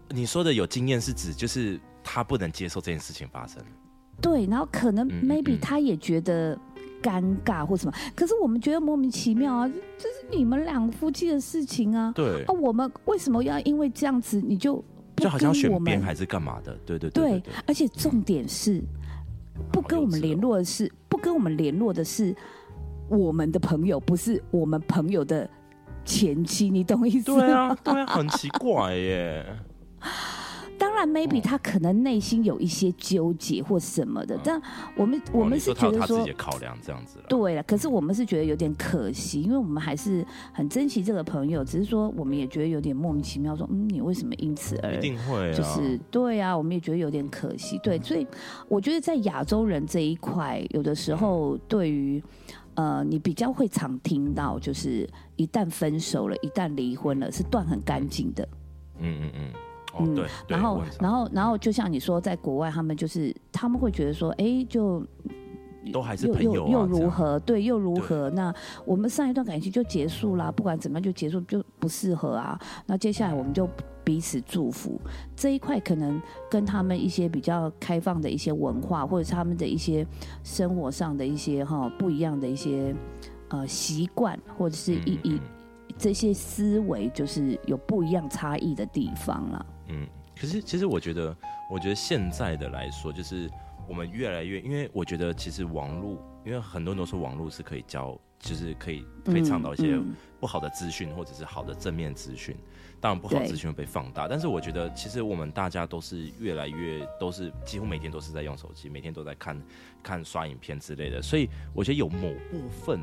[0.09, 3.63] 你说的有经验是指就是他不能接受这件事情发生。
[4.21, 6.59] 对，然后可能 maybe 嗯他也觉得
[7.03, 9.69] 尴尬或什么，可是我们觉得莫名其妙啊，
[9.99, 12.13] 这是你们两夫妻的事情啊。
[12.15, 14.83] 对啊，，我们为什么要因为这样子你就
[15.17, 16.75] 就好像选边还是干嘛的？
[16.87, 18.83] 对对对对对对，而且重点是
[19.73, 22.35] 不跟我们联络的是不跟我们联络的是
[23.09, 25.49] 我们的朋友，不是我们朋友的
[26.05, 27.27] 前妻，你懂意思？
[27.27, 29.45] 对啊，对啊，很奇怪耶。
[30.97, 34.61] 当然，maybe 哦他可能内心有一些纠结或什么的，但
[34.97, 37.27] 我们我们是说他有他自觉得说己考量这样子了。
[37.29, 47.79] 对了，可是我们是觉得有点可惜，因为我们还是很珍惜这个朋友，只是说我们也觉得有点莫名其妙，说嗯，你为什么因此而一定会啊，就是对啊，我们也觉得有点可惜。
[47.83, 48.27] 对，所以
[48.67, 52.23] 我觉得在亚洲人这一块，有的时候对于
[52.75, 58.49] 呃，你比较会常听到，就是一旦分手了，一旦离婚了，是断很干净的。
[58.99, 59.66] 嗯嗯嗯，哦
[60.01, 65.05] 嗯对，对然后然后，然后，就像你说，在国外，他们就是他们会觉得说，哎，就
[65.93, 66.87] 都还是又朋友啊，又又？
[66.87, 67.39] 如何？
[67.41, 68.29] 对，又如何？
[68.31, 68.53] 那
[68.85, 72.59] 我们上一段感情就结束啦，不管怎么样就结束，就不适合啊。
[72.87, 73.69] 那接下来我们就
[74.03, 75.01] 彼此祝福
[75.37, 76.21] 这一块，可能
[76.51, 80.07] 跟他们一些比较开放的一些文化，或者是他们的一些
[80.43, 82.95] 生活上的一些哈不一样的一些
[83.49, 85.41] 呃习惯，或者是一一嗯嗯
[85.97, 89.65] 这些思维，就是有不一样差异的地方啦。
[89.89, 90.07] 嗯，
[90.39, 91.37] 可是其实我觉得，
[91.71, 93.51] 我觉得现在的来说，就是
[93.89, 102.57] 我们越来越，因为我觉得其实网络，因为很多人都说网络是可以教，就是可以可以倡导一些嗯不好的资讯，或者是好的正面资讯。
[103.01, 109.63] 当然，不好的资讯会被放大，但是我觉得其实我们大家都是越来越都是几乎每天都是在用手机，每天都在看
[110.03, 113.01] 看刷影片之类的，所以我觉得有某部分。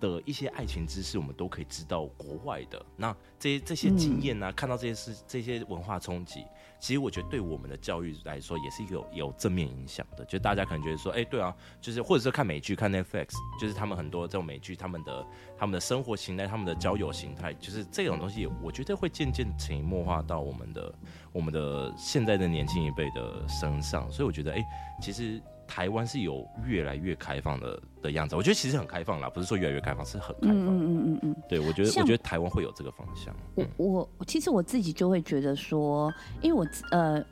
[0.00, 2.84] 的一些爱情知识，我们都可以知道国外的。
[2.96, 6.44] 那这些这些经验呢、看到这些事、这些文化冲击，
[6.80, 10.24] 其实我觉得对我们的教育来说，也是一个有有正面影响的。
[10.24, 13.28] 就大家可能觉得说，哎、对啊，就是或者是看美剧、看 Netflix，
[13.60, 15.26] 就是他们很多这种美剧，他们的
[15.56, 20.94] 他们的生活形态、他们的交友形态，就是这种东西，我觉得会渐渐潜移默化到我们的
[21.32, 24.10] 我们的现在的年轻一辈的身上。
[24.10, 24.64] 所以我觉得，哎、
[25.02, 25.40] 其实。
[25.68, 30.56] 台湾是有越来越开放的的样子，我觉得其实很开放啦，不是说越来越开放，是很开放。
[30.56, 31.36] 嗯嗯嗯嗯嗯。
[31.48, 33.32] 对，我觉得我觉得台湾会有这个方向。
[33.54, 33.68] 我嗯
[34.18, 37.22] 我其实我自己就会觉得说，因为我呃，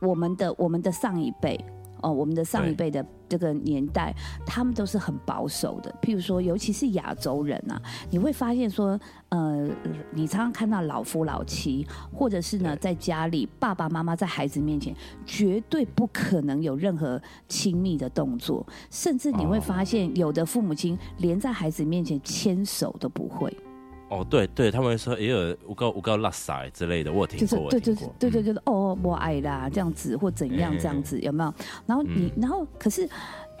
[0.00, 1.62] 我我们的我们的上一辈
[2.02, 4.14] 哦，我们的上一辈的这个年代，
[4.46, 5.94] 他们都是很保守的。
[6.00, 7.80] 譬如说，尤其是亚洲人啊，
[8.10, 9.68] 你会发现说，呃，
[10.12, 14.94] 你常常看到老夫老妻，或者是呢，在家里爸爸妈妈在孩子面前
[15.26, 23.54] 绝对不可能有任何亲密的动作，甚至你会哦发现，有的父母亲连在孩子面前牵手都不会。
[24.08, 27.94] 哦，对对，他们会说，也有我告我告拉撒之类的，我有听就是对对。
[28.18, 31.54] 对对，嗯就是哦，我爱啦，这样子或怎样哎这样子，有没有？
[31.86, 33.08] 然后你，嗯然后可是，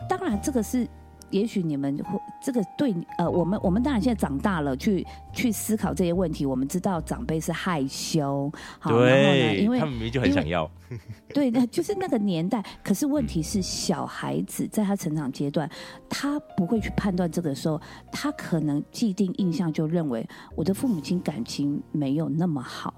[0.08, 0.86] 当然这个是。
[1.30, 6.46] 也许你们会这个对呃，我们我们当然现在长大了，去去思考这些问题。
[6.46, 10.70] 我们知道长辈是害羞，好，然后呢，对，因为他们明明就很想要。
[11.34, 12.64] 对，那就是那个年代。
[12.82, 15.70] 可是问题是，小孩子在他成长阶段，
[16.08, 17.78] 他不会去判断这个时候，
[18.10, 22.94] 他可能既定印象就认为我的父母亲感情没有那么好。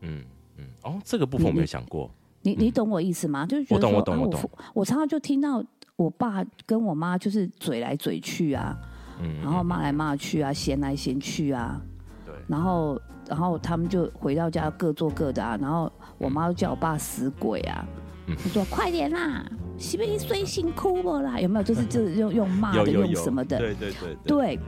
[0.00, 0.24] 嗯
[0.56, 2.10] 嗯，哦，这个部分我没有想过。
[2.42, 3.44] 你你懂我意思吗？
[3.46, 5.62] 就是觉得说，我懂我懂我我常常就听到
[5.98, 8.76] 我爸跟我妈就是嘴来嘴去啊，
[9.20, 11.80] 嗯，然后嗯骂来骂去啊，嫌来嫌去啊，
[12.24, 17.84] 对，然后然后他们就回到家各做各的啊，然后我妈就叫我爸死鬼啊，
[18.28, 19.44] 嗯就说快点啦，
[19.76, 21.40] 是不是睡醒哭不啦？
[21.40, 21.62] 有没有？
[21.64, 23.58] 就是就是用用骂的，用什么的？
[23.58, 24.60] 对对对对，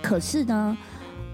[0.00, 0.78] 可是呢，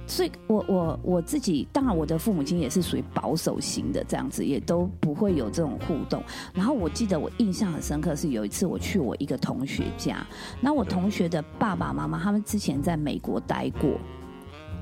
[0.09, 6.23] 所以我我我自己，当然我的父母亲也是属于保守型的，这样子也都不会有这种互动。
[6.55, 10.27] 然后我记得我印象很深刻是有一次我去我一个同学家，
[10.63, 14.01] 那我同学的爸爸妈妈他们之前在美国待过。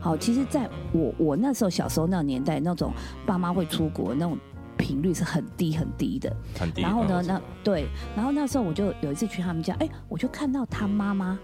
[0.00, 2.92] 好，其实在我我那时候小时候那个年代，那种
[3.26, 4.38] 爸妈会出国那种
[4.76, 6.34] 频率是很低很低的。
[6.56, 6.82] 很低。
[6.82, 11.36] 然后呢，那对，然后那时候我就有一次去他们家，哎，我就看到他妈妈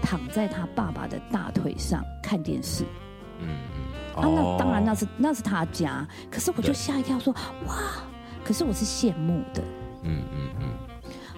[0.00, 2.84] 躺在他爸爸的大腿上看电视。
[3.40, 7.32] 嗯嗯，啊，那当然那哦是那是他家，可是我就吓一跳说，
[7.66, 7.76] 哇！
[8.44, 9.62] 可是我是羡慕的，
[10.02, 10.68] 嗯嗯嗯。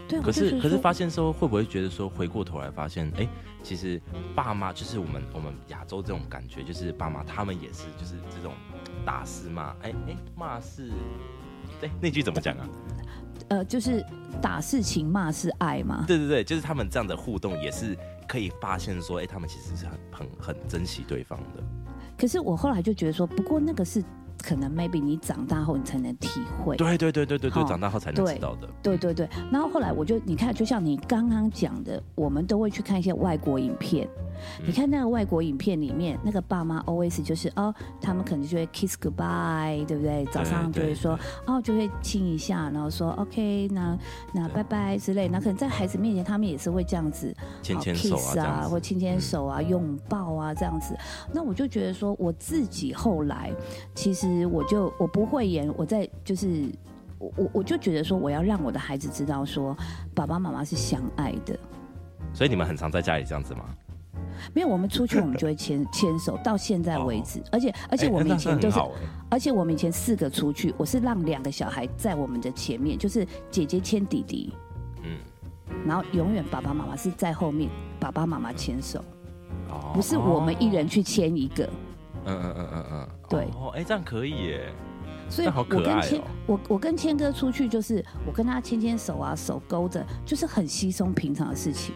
[0.09, 3.29] 对，可是可是发现说会不会觉得说回过头来发现，哎，
[3.63, 4.01] 其实
[4.35, 8.53] 爸妈就是我们我们亚洲这种感觉，就是爸妈他们也是就是这种
[9.05, 10.91] 打是骂，哎哎骂是，
[11.83, 12.69] 哎那句怎么讲啊？
[13.49, 14.05] 呃，就是
[14.41, 16.05] 打是情，骂是爱嘛。
[16.07, 17.97] 对对对，就是他们这样的互动也是
[18.29, 21.63] 可以发现说，哎，他们其实是很很很珍惜对方的。
[22.19, 24.03] 可是我后来就觉得说，不过那个是
[24.43, 26.77] 可能 maybe 你长大后你才能体会。
[26.77, 28.69] 对对对对对对，长大后才能对知道的。
[28.83, 34.09] 对对对，然后后来我就你看，就像你刚刚讲的，我们都会去看一些外国影片。
[34.67, 40.27] 你看那个外国影片里面，那个爸妈 always 就是哦，他们可能就会 kiss goodbye，对不对？
[40.27, 43.99] 早上就会说哦，就会亲一下，然后说 OK，那
[44.35, 45.27] 那拜拜之类。
[45.27, 50.95] 那可能在孩子面前，他们也是会这样子好牵牵手啊或牵牵手啊、拥抱啊这样子。
[51.33, 53.51] 那我就觉得说，我自己后来
[53.95, 56.71] 其实我就我不会演，我在就是
[57.19, 59.77] 我我我就觉得说，我要让我的孩子知道说，
[60.15, 61.59] 爸爸妈妈是相爱的。
[62.33, 63.65] 所以你们很常在家里这样子吗？
[64.53, 68.79] 没有，我们出去我们就会牵 牵手，到现在为止，而且而且哎我们以前就是
[69.31, 74.53] 而且我们以前四个出去，我是让两个小孩在我们的前面，就是姐姐牵弟弟，
[75.03, 75.19] 嗯，
[75.87, 79.03] 然后永远爸爸妈妈是在后面，爸爸妈妈牵手，
[79.71, 81.69] 哦不是我们一人去牵一个。
[82.27, 83.45] 嗯嗯嗯嗯嗯，对。
[83.55, 84.73] 哦，哎，这样可以耶。
[85.29, 91.95] 所以那好可爱哦我跟谦我我跟谦哥出去，就是我跟他牵牵手啊，手勾着，就是很稀松平常的事情。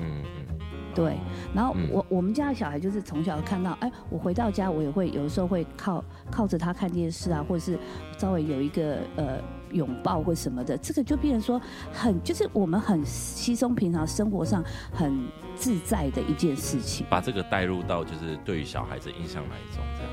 [0.00, 0.58] 嗯嗯，
[0.94, 1.18] 对，
[1.52, 1.88] 然后嗯。
[1.90, 7.76] 我、我们家的小孩就是从小看到，哎，我回到家我也会有的时候会靠靠着他看电视啊，或者是
[8.16, 9.40] 稍微有一个呃
[9.72, 11.60] 拥抱或什么的，这个就变成说
[11.92, 17.06] 很就是我们很稀松平常生活上很自在的一件事情。
[17.10, 20.12] 把这个带入到就是对于小孩子印象来一种这样。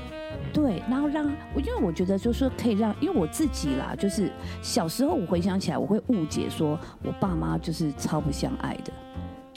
[0.52, 4.30] 对，然后让我，因为我觉得就是说可以让，因为我自己啦，就是
[4.62, 8.92] 小时候我回想起来，我会误解说我爸妈就是超不相爱的。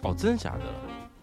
[0.04, 0.64] 哦，真的假的？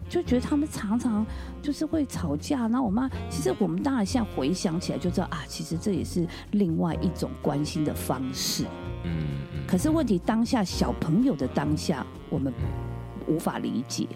[0.08, 1.24] 就觉得他们常常
[1.62, 8.64] 就是会吵架，然后我妈其实我们当然现在回想起来就知道啊，其实这也是另外一种关心的方式。
[9.04, 9.66] 嗯嗯。
[9.66, 12.52] 可是问题当下小朋友的当下，我们
[13.26, 14.06] 无法理解。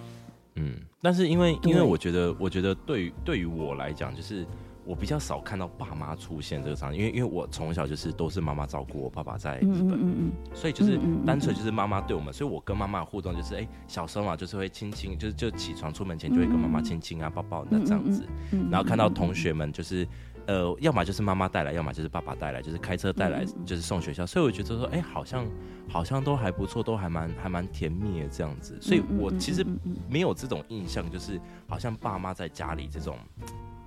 [0.55, 4.47] 嗯，但是因为因为我觉得，我觉得对于对于我来讲，就是
[4.85, 18.27] 我比较少看到爸妈出现这个场景，因为因为我从小就是都是妈妈照顾我，爸爸在日嗯本，嗯嗯所以就是单纯就是妈妈对我们，所以我跟妈妈互动就是，哎、小时候嘛，就是会亲亲，就是就起床出门前就会跟妈妈亲亲啊、抱抱那这样子，
[18.71, 20.07] 然后看到同学们就是。
[20.47, 24.27] 呃，要么就是妈妈带来，要么就是爸爸带来，就是开车带嗯来，就是送学校。
[24.27, 25.47] 所以我觉得说，哎、好像
[25.89, 28.77] 好像都还不错，都还蛮还蛮甜蜜的这样子。
[28.81, 29.65] 所以我其实
[30.09, 33.17] 没有这种印象，就是好像爸妈在家里这种，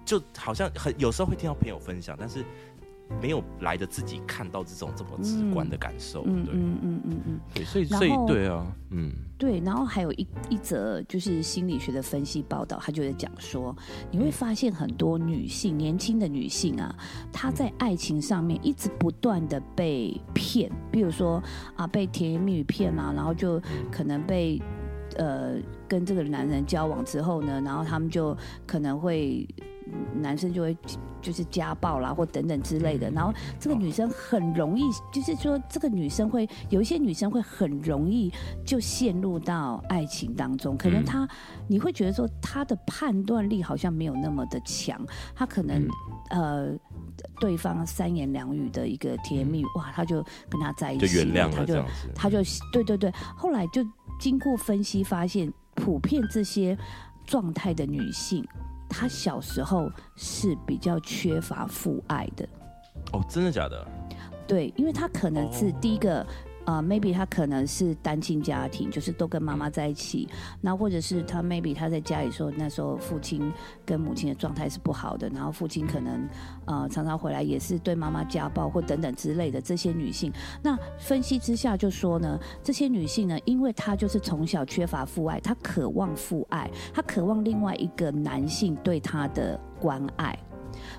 [0.06, 2.43] 就好像很有时候会听到朋友分享，但是
[3.22, 6.24] 没有来的自己看到这种这么直观的感受。
[6.24, 9.60] 对嗯嗯嗯嗯嗯，对，所以所以对啊，嗯对。
[9.60, 13.76] 然后还有一一则就是心理学的分析报道，他就在讲说，
[14.10, 16.95] 你会发现很多女性，年轻的女性啊，
[17.32, 21.43] 她在爱情上面一直不断的被骗，比如说
[21.76, 24.62] 啊，被甜言蜜语骗啊，然后就可能被。
[25.16, 28.36] 呃，跟这个男人交往之后呢，然后他们就
[28.66, 29.47] 可能会，
[30.16, 30.78] 男生就会
[31.22, 33.10] 就是家暴啦，或等等之类的。
[33.12, 38.32] 然后这个女生很容易，就是说这个女生会有一些女生会很容易
[38.66, 41.28] 就陷入到爱情当中，可能嗯她
[41.68, 45.00] 你会觉得说她的判断力好像没有那么的强，
[45.36, 45.88] 她可能、
[46.30, 46.78] 呃。
[47.40, 52.10] 对方三言两语的一个甜言蜜语，哇，她就跟他在一起，就原谅了这样子。
[52.16, 52.40] 他就
[52.72, 53.86] 对对对，后来就
[54.20, 56.78] 经过分析发现，普遍这些
[57.26, 58.44] 状态的女性，
[58.94, 62.48] 她小时候是比较缺乏父爱的。
[63.12, 63.86] 哦，真的假的？
[64.48, 66.26] 对，因为他可能是哦第一个。
[66.66, 70.28] 呃，maybe 她可能是单亲家庭，就是都跟妈妈在一起，
[70.61, 73.51] 那或者是她 maybe 她在家里说那时候父亲
[73.86, 76.28] 跟母亲的状态是不好的，然后父亲可能
[76.66, 90.38] 呃常常回来也是对妈妈家暴或等等之类的这些女性，那分析之下就说呢，这些女性呢，因为她就是从小缺乏父爱，她渴望父爱，她渴望另外一个男性对她的关爱。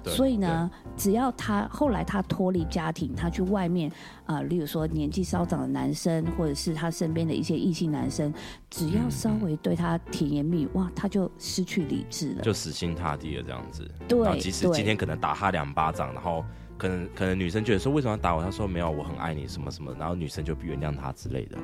[0.05, 3.91] 对所以呢，只要他后来他脱离家庭，他去外面
[4.27, 8.33] 啊、呃例如说年纪稍长的男生，或者是他身边的一些异性男生，
[8.69, 12.43] 只要嗯稍微对他甜言蜜语，哇，他就失去理智了。
[12.43, 13.91] 就死心塌地了这样子。
[14.07, 16.45] 对即使今天可能打他两巴掌，然后
[16.77, 18.43] 可能可能女生觉得说为什么要打我？
[18.43, 21.57] 他说没有，我很爱你什么什么，然后女生就原谅他之类的。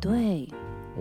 [0.00, 0.48] 对，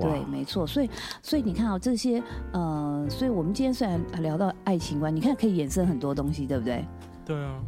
[0.02, 0.90] 对，没错，所以
[1.22, 2.22] 所以你看哦，这些
[2.52, 6.86] 呃，所以我们今天虽然聊到爱情观，你看可以衍生很多东西，对不对？
[7.26, 7.60] 对啊，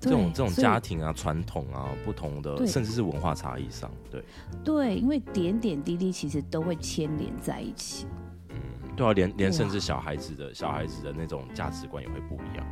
[0.00, 4.24] 这种这种家庭啊、传统啊、不同的，甚至是文化差异上，对，
[4.64, 8.06] 对，因为点点滴滴其实都会牵连在一起。
[8.50, 8.56] 嗯
[8.96, 12.66] 对啊，连连甚至小孩子的小孩子的那种价值观也会不一样。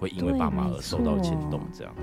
[0.00, 1.94] 会因为爸妈而受到牵动，这样。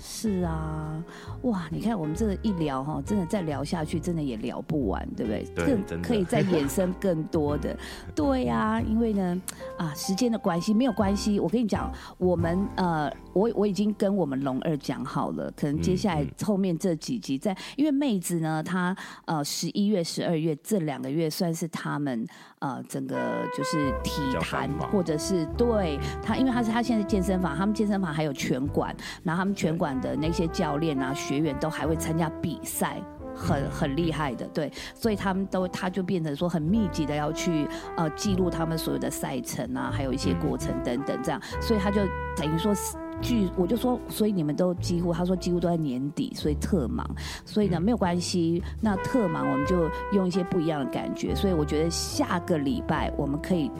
[0.00, 1.00] 是啊，
[1.42, 1.68] 哇！
[1.70, 5.44] 你看我们这一聊哈，真的再聊下去，真的也聊不完，对不对？
[5.54, 7.76] 对更可以再衍生更多的。
[8.12, 9.40] 对呀、因为呢，
[9.78, 11.38] 啊，时间的关系没有关系。
[11.38, 18.96] 我跟你讲，我们呃，我我已经跟我们龙二讲好了，可能接下来嗯后面这几集在，因为妹子呢，她
[19.26, 22.26] 呃十一月、十二月这两个月算是他们
[22.64, 23.14] 呃整个
[23.54, 32.96] 就是体坛或者是对他，因为他是他现在健身房，他们健身房还有拳馆，然后他们拳馆的那些教练啊、学员都还会参加比赛。
[33.36, 42.00] 很很厉害的，对，所以他们都他就变成说很密集的要去呃记录他们所有的赛程啊，还有一些过程等等这样，所以他就
[42.36, 42.96] 等于说是。
[43.20, 47.08] 据我就说，所以你们都几乎，他说几乎都在年底，所以特忙，
[47.44, 53.70] 所以呢没有关系，那特忙我们就用一些不一样的感觉，所以我觉得下个礼拜我们可以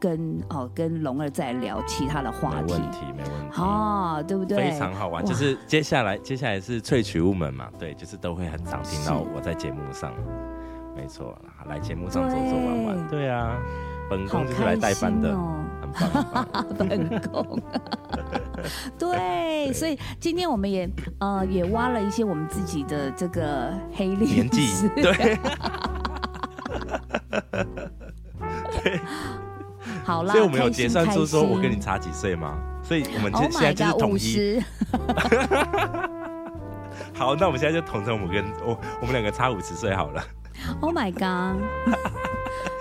[0.00, 3.60] 跟哦跟龙儿再聊其他的话题没问，题，没问题。
[3.60, 4.70] 哦，对不对？
[4.70, 10.12] 非常好玩，就是接下来接下来是萃取物们嘛，对，就是都会很常听到我在节目上，
[10.96, 11.36] 没错，
[11.68, 13.56] 来节目上走走玩玩，对啊，
[14.10, 15.64] 本好宫就是来代班的，哦。
[15.92, 17.62] 很棒，本宫。
[18.98, 24.34] 对，所以今天我们也呃也挖了一些我们自己的这个黑历史。
[24.34, 24.68] 年纪
[28.82, 28.98] 对，
[30.04, 32.56] 好啦，所以我们有结算出说我跟你差几岁吗？
[32.82, 34.62] 所以我们 Oh 现现在就是统一，十，
[37.14, 40.22] 好，那我们现在就统称我们跟我我们两个差五十岁好了
[40.80, 41.62] ，Oh my god！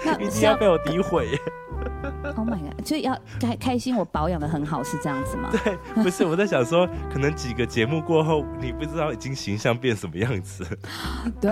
[0.05, 1.39] 那一定要被我诋毁，
[2.35, 2.85] Oh my god！
[2.85, 5.49] 所以要开开心，我保养的很好，是这样子吗？
[5.63, 10.65] 对，不是我在想说，可能几个节目过后，你不知道已经形象变什么样子，
[11.39, 11.51] 对，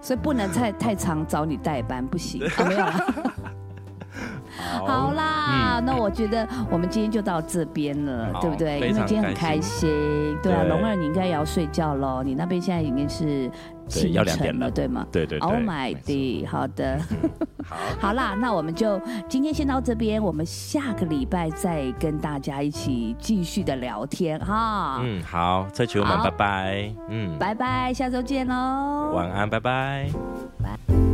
[0.00, 2.42] 所以不能太太常找你代班，不行。
[2.42, 3.04] 哦、没有啦。
[4.86, 8.76] 好啦，那我觉得我们今天就到这边了，好对不对？
[8.76, 9.88] 因为今天很开开心。
[10.42, 13.50] 对啊，对龙儿你应该也要睡觉喽，你那边现在已经是
[13.88, 16.98] 清要两点了对吗对对对？Oh my 没 d 好的，
[17.64, 17.76] 好，
[18.08, 25.00] 好啦，那我们就今天先到这边，我们下个礼拜再跟大家一起继续的聊天哈。
[25.02, 29.12] 嗯，好，再求我们，拜拜，嗯，拜拜，下周见喽。
[29.14, 30.08] 晚安，拜拜
[30.62, 31.13] 拜。